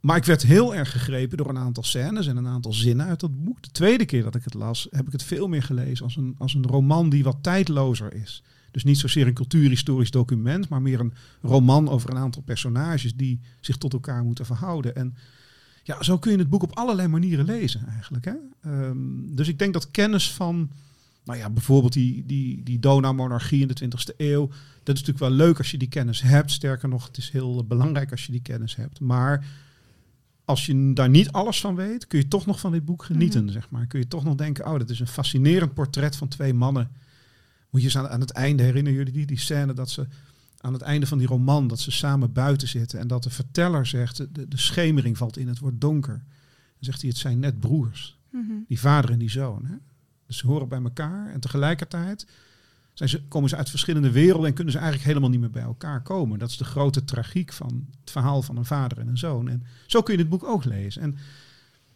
Maar 0.00 0.16
ik 0.16 0.24
werd 0.24 0.42
heel 0.42 0.74
erg 0.74 0.90
gegrepen 0.90 1.36
door 1.36 1.48
een 1.48 1.58
aantal 1.58 1.82
scènes 1.82 2.26
en 2.26 2.36
een 2.36 2.46
aantal 2.46 2.72
zinnen 2.72 3.06
uit 3.06 3.20
dat 3.20 3.44
boek. 3.44 3.62
De 3.62 3.70
tweede 3.70 4.04
keer 4.04 4.22
dat 4.22 4.34
ik 4.34 4.44
het 4.44 4.54
las, 4.54 4.86
heb 4.90 5.06
ik 5.06 5.12
het 5.12 5.22
veel 5.22 5.48
meer 5.48 5.62
gelezen 5.62 6.04
als 6.04 6.16
een, 6.16 6.34
als 6.38 6.54
een 6.54 6.66
roman 6.66 7.08
die 7.08 7.24
wat 7.24 7.42
tijdlozer 7.42 8.14
is. 8.14 8.42
Dus 8.72 8.84
niet 8.84 8.98
zozeer 8.98 9.26
een 9.26 9.34
cultuurhistorisch 9.34 10.10
document, 10.10 10.68
maar 10.68 10.82
meer 10.82 11.00
een 11.00 11.12
roman 11.42 11.88
over 11.88 12.10
een 12.10 12.16
aantal 12.16 12.42
personages 12.42 13.14
die 13.14 13.40
zich 13.60 13.76
tot 13.76 13.92
elkaar 13.92 14.24
moeten 14.24 14.46
verhouden. 14.46 14.96
En 14.96 15.16
ja, 15.82 16.02
zo 16.02 16.18
kun 16.18 16.32
je 16.32 16.38
het 16.38 16.50
boek 16.50 16.62
op 16.62 16.76
allerlei 16.76 17.08
manieren 17.08 17.44
lezen 17.44 17.86
eigenlijk. 17.86 18.24
Hè? 18.24 18.34
Ehm, 18.62 18.96
dus 19.34 19.48
ik 19.48 19.58
denk 19.58 19.72
dat 19.72 19.90
kennis 19.90 20.32
van, 20.32 20.70
nou 21.24 21.38
ja, 21.38 21.50
bijvoorbeeld 21.50 21.92
die, 21.92 22.26
die, 22.26 22.62
die 22.62 22.78
Donau-monarchie 22.78 23.60
in 23.60 23.68
de 23.68 23.84
20e 23.84 24.16
eeuw, 24.16 24.46
dat 24.82 24.94
is 24.96 25.02
natuurlijk 25.02 25.18
wel 25.18 25.46
leuk 25.46 25.58
als 25.58 25.70
je 25.70 25.78
die 25.78 25.88
kennis 25.88 26.20
hebt. 26.20 26.50
Sterker 26.50 26.88
nog, 26.88 27.06
het 27.06 27.16
is 27.16 27.30
heel 27.30 27.64
belangrijk 27.64 28.10
als 28.10 28.26
je 28.26 28.32
die 28.32 28.42
kennis 28.42 28.76
hebt. 28.76 29.00
Maar 29.00 29.46
als 30.44 30.66
je 30.66 30.92
daar 30.92 31.08
niet 31.08 31.32
alles 31.32 31.60
van 31.60 31.74
weet, 31.74 32.06
kun 32.06 32.18
je 32.18 32.28
toch 32.28 32.46
nog 32.46 32.60
van 32.60 32.72
dit 32.72 32.84
boek 32.84 33.04
genieten, 33.04 33.50
zeg 33.50 33.70
maar. 33.70 33.86
Kun 33.86 34.00
je 34.00 34.08
toch 34.08 34.24
nog 34.24 34.34
denken, 34.34 34.66
oh, 34.66 34.78
dat 34.78 34.90
is 34.90 35.00
een 35.00 35.06
fascinerend 35.06 35.74
portret 35.74 36.16
van 36.16 36.28
twee 36.28 36.54
mannen. 36.54 36.90
Moet 37.72 37.80
je 37.80 37.86
eens 37.86 37.96
aan, 37.96 38.08
aan 38.08 38.20
het 38.20 38.30
einde 38.30 38.62
herinneren 38.62 38.98
jullie 38.98 39.12
die, 39.12 39.26
die 39.26 39.38
scène 39.38 39.72
dat 39.72 39.90
ze 39.90 40.06
aan 40.60 40.72
het 40.72 40.82
einde 40.82 41.06
van 41.06 41.18
die 41.18 41.26
roman, 41.26 41.68
dat 41.68 41.80
ze 41.80 41.90
samen 41.90 42.32
buiten 42.32 42.68
zitten 42.68 42.98
en 42.98 43.06
dat 43.06 43.22
de 43.22 43.30
verteller 43.30 43.86
zegt, 43.86 44.16
de, 44.16 44.48
de 44.48 44.58
schemering 44.58 45.16
valt 45.16 45.36
in, 45.36 45.48
het 45.48 45.58
wordt 45.58 45.80
donker. 45.80 46.22
Dan 46.22 46.90
zegt 46.90 47.00
hij, 47.00 47.10
het 47.10 47.18
zijn 47.18 47.38
net 47.38 47.60
broers, 47.60 48.18
die 48.68 48.80
vader 48.80 49.10
en 49.10 49.18
die 49.18 49.30
zoon. 49.30 49.64
Hè? 49.64 49.74
Dus 50.26 50.36
ze 50.36 50.46
horen 50.46 50.68
bij 50.68 50.82
elkaar 50.82 51.32
en 51.32 51.40
tegelijkertijd 51.40 52.26
zijn 52.92 53.08
ze, 53.08 53.22
komen 53.22 53.48
ze 53.48 53.56
uit 53.56 53.70
verschillende 53.70 54.10
werelden 54.10 54.46
en 54.46 54.54
kunnen 54.54 54.72
ze 54.72 54.78
eigenlijk 54.78 55.08
helemaal 55.08 55.30
niet 55.30 55.40
meer 55.40 55.50
bij 55.50 55.62
elkaar 55.62 56.02
komen. 56.02 56.38
Dat 56.38 56.50
is 56.50 56.56
de 56.56 56.64
grote 56.64 57.04
tragiek 57.04 57.52
van 57.52 57.86
het 58.00 58.10
verhaal 58.10 58.42
van 58.42 58.56
een 58.56 58.64
vader 58.64 58.98
en 58.98 59.08
een 59.08 59.18
zoon. 59.18 59.48
En 59.48 59.62
zo 59.86 60.02
kun 60.02 60.12
je 60.12 60.20
dit 60.20 60.28
boek 60.28 60.44
ook 60.44 60.64
lezen. 60.64 61.02
En 61.02 61.16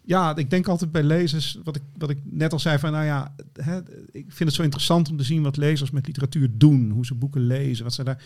ja, 0.06 0.36
ik 0.36 0.50
denk 0.50 0.66
altijd 0.66 0.92
bij 0.92 1.02
lezers, 1.02 1.58
wat 1.64 1.76
ik, 1.76 1.82
wat 1.96 2.10
ik 2.10 2.18
net 2.24 2.52
al 2.52 2.58
zei, 2.58 2.78
van 2.78 2.92
nou 2.92 3.04
ja, 3.04 3.34
hè, 3.52 3.78
ik 4.12 4.24
vind 4.26 4.48
het 4.48 4.54
zo 4.54 4.62
interessant 4.62 5.10
om 5.10 5.16
te 5.16 5.24
zien 5.24 5.42
wat 5.42 5.56
lezers 5.56 5.90
met 5.90 6.06
literatuur 6.06 6.50
doen, 6.52 6.90
hoe 6.90 7.06
ze 7.06 7.14
boeken 7.14 7.46
lezen, 7.46 7.84
wat 7.84 7.94
ze 7.94 8.04
daar. 8.04 8.22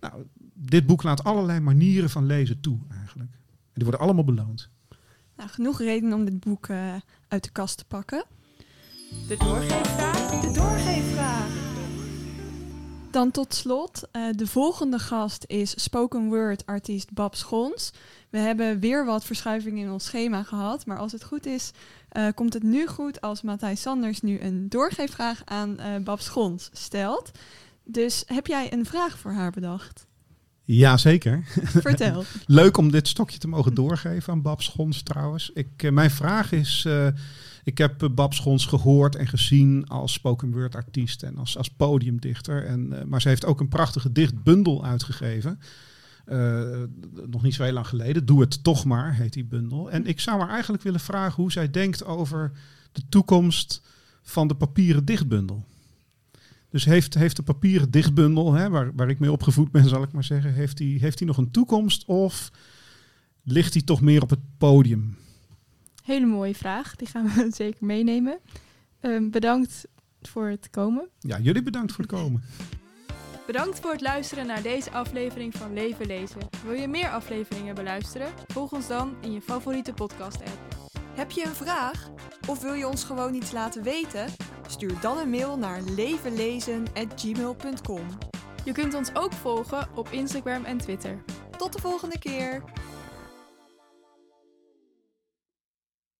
Nou, 0.00 0.24
dit 0.54 0.86
boek 0.86 1.02
laat 1.02 1.24
allerlei 1.24 1.60
manieren 1.60 2.10
van 2.10 2.26
lezen 2.26 2.60
toe 2.60 2.78
eigenlijk. 2.90 3.30
En 3.32 3.72
die 3.72 3.84
worden 3.84 4.00
allemaal 4.00 4.24
beloond. 4.24 4.68
Nou, 5.36 5.50
genoeg 5.50 5.78
reden 5.78 6.12
om 6.12 6.24
dit 6.24 6.40
boek 6.40 6.66
eh, 6.66 6.94
uit 7.28 7.44
de 7.44 7.50
kast 7.50 7.78
te 7.78 7.84
pakken. 7.84 8.24
De 9.28 9.36
doorgeefvraag. 9.36 10.40
De 10.40 10.52
doorgeefvraag. 10.52 11.63
Dan 13.14 13.30
tot 13.30 13.54
slot, 13.54 14.08
eh, 14.10 14.22
de 14.36 14.46
volgende 14.46 14.98
gast 14.98 15.44
is 15.46 15.82
spoken 15.82 16.28
word 16.28 16.66
artiest 16.66 17.12
Bab 17.12 17.34
Schons. 17.34 17.92
We 18.30 18.38
hebben 18.38 18.80
weer 18.80 19.04
wat 19.04 19.24
verschuivingen 19.24 19.84
in 19.84 19.92
ons 19.92 20.04
schema 20.04 20.42
gehad, 20.42 20.86
maar 20.86 20.98
als 20.98 21.12
het 21.12 21.24
goed 21.24 21.46
is, 21.46 21.70
eh, 22.08 22.26
komt 22.34 22.52
het 22.52 22.62
nu 22.62 22.86
goed 22.86 23.20
als 23.20 23.42
Matthijs 23.42 23.80
Sanders 23.80 24.20
nu 24.20 24.40
een 24.40 24.68
doorgeefvraag 24.68 25.42
aan 25.44 25.78
eh 25.78 25.96
Bab 26.04 26.20
Schons 26.20 26.70
stelt. 26.72 27.30
Dus 27.84 28.24
heb 28.26 28.46
jij 28.46 28.72
een 28.72 28.86
vraag 28.86 29.18
voor 29.18 29.32
haar 29.32 29.50
bedacht? 29.50 30.06
Ja, 30.64 30.96
zeker. 30.96 31.44
Vertel. 31.64 32.24
Leuk 32.46 32.76
om 32.76 32.90
dit 32.90 33.08
stokje 33.08 33.38
te 33.38 33.48
mogen 33.48 33.74
doorgeven 33.74 34.32
aan 34.32 34.42
Bab 34.42 34.62
Schons 34.62 35.02
trouwens. 35.02 35.50
Ik, 35.54 35.90
mijn 35.90 36.10
vraag 36.10 36.52
is, 36.52 36.86
ik 37.64 37.78
heb 37.78 38.02
eh, 38.02 38.08
Bab 38.10 38.34
Schons 38.34 38.66
gehoord 38.66 39.16
en 39.16 39.26
gezien 39.26 39.88
als 39.88 40.12
spoken 40.12 40.52
word 40.52 40.74
artiest 40.74 41.22
en 41.22 41.36
als, 41.36 41.56
als 41.56 41.70
podiumdichter. 41.70 42.64
En, 42.64 42.98
eh, 43.00 43.04
maar 43.04 43.20
ze 43.20 43.28
heeft 43.28 43.44
ook 43.44 43.60
een 43.60 43.68
prachtige 43.68 44.12
dichtbundel 44.12 44.84
uitgegeven. 44.84 45.58
Eh, 46.24 46.82
nog 47.26 47.42
niet 47.42 47.54
zo 47.54 47.62
heel 47.62 47.72
lang 47.72 47.86
geleden. 47.86 48.26
Doe 48.26 48.40
het 48.40 48.62
toch 48.62 48.84
maar, 48.84 49.14
heet 49.14 49.32
die 49.32 49.44
bundel. 49.44 49.90
En 49.90 50.06
ik 50.06 50.20
zou 50.20 50.40
haar 50.40 50.48
eigenlijk 50.48 50.82
willen 50.82 51.00
vragen 51.00 51.42
hoe 51.42 51.52
zij 51.52 51.70
denkt 51.70 52.04
over 52.04 52.52
de 52.92 53.02
toekomst 53.08 53.82
van 54.22 54.48
de 54.48 54.54
papieren 54.54 55.04
dichtbundel. 55.04 55.64
Dus 56.70 56.84
heeft, 56.84 57.14
heeft 57.14 57.36
de 57.36 57.42
papieren 57.42 57.90
dichtbundel, 57.90 58.52
hè, 58.52 58.68
waar, 58.68 58.94
waar 58.94 59.08
ik 59.08 59.18
mee 59.18 59.32
opgevoed 59.32 59.70
ben, 59.70 59.88
zal 59.94 60.02
ik 60.02 60.12
maar 60.12 60.24
zeggen, 60.24 60.52
heeft 60.52 60.76
die, 60.76 60.98
heeft 60.98 61.20
nog 61.20 61.36
een 61.36 61.50
toekomst 61.50 62.04
of 62.04 62.50
ligt 63.42 63.72
die 63.72 63.84
toch 63.84 64.00
meer 64.00 64.22
op 64.22 64.30
het 64.30 64.40
podium? 64.58 65.16
Hele 66.04 66.26
mooie 66.26 66.54
vraag, 66.54 66.96
die 66.96 67.08
gaan 67.08 67.28
we 67.28 67.50
zeker 67.54 67.86
meenemen. 67.86 68.38
Ehm, 69.00 69.30
bedankt 69.30 69.84
voor 70.22 70.46
het 70.46 70.70
komen. 70.70 71.08
Ja, 71.18 71.38
jullie 71.38 71.62
bedankt 71.62 71.92
voor 71.92 72.04
het 72.04 72.12
komen. 72.12 72.42
Bedankt 73.46 73.80
voor 73.80 73.92
het 73.92 74.00
luisteren 74.00 74.46
naar 74.46 74.62
deze 74.62 74.90
aflevering 74.90 75.54
van 75.54 75.72
Leven 75.72 76.06
Lezen. 76.06 76.40
Wil 76.64 76.72
je 76.72 76.88
meer 76.88 77.08
afleveringen 77.08 77.74
beluisteren? 77.74 78.28
Volg 78.46 78.72
ons 78.72 78.86
dan 78.86 79.14
in 79.20 79.32
je 79.32 79.40
favoriete 79.40 79.92
podcast-app. 79.92 80.58
Heb 81.14 81.30
je 81.30 81.44
een 81.44 81.54
vraag? 81.54 82.10
Of 82.48 82.62
wil 82.62 82.72
je 82.72 82.88
ons 82.88 83.04
gewoon 83.04 83.34
iets 83.34 83.52
laten 83.52 83.82
weten? 83.82 84.26
Stuur 84.66 85.00
dan 85.00 85.18
een 85.18 85.30
mail 85.30 85.58
naar 85.58 85.82
levenlezen.gmail.com. 85.82 88.06
Je 88.64 88.72
kunt 88.72 88.94
ons 88.94 89.14
ook 89.14 89.32
volgen 89.32 89.88
op 89.94 90.08
Instagram 90.10 90.64
en 90.64 90.78
Twitter. 90.78 91.22
Tot 91.56 91.72
de 91.72 91.80
volgende 91.80 92.18
keer! 92.18 92.62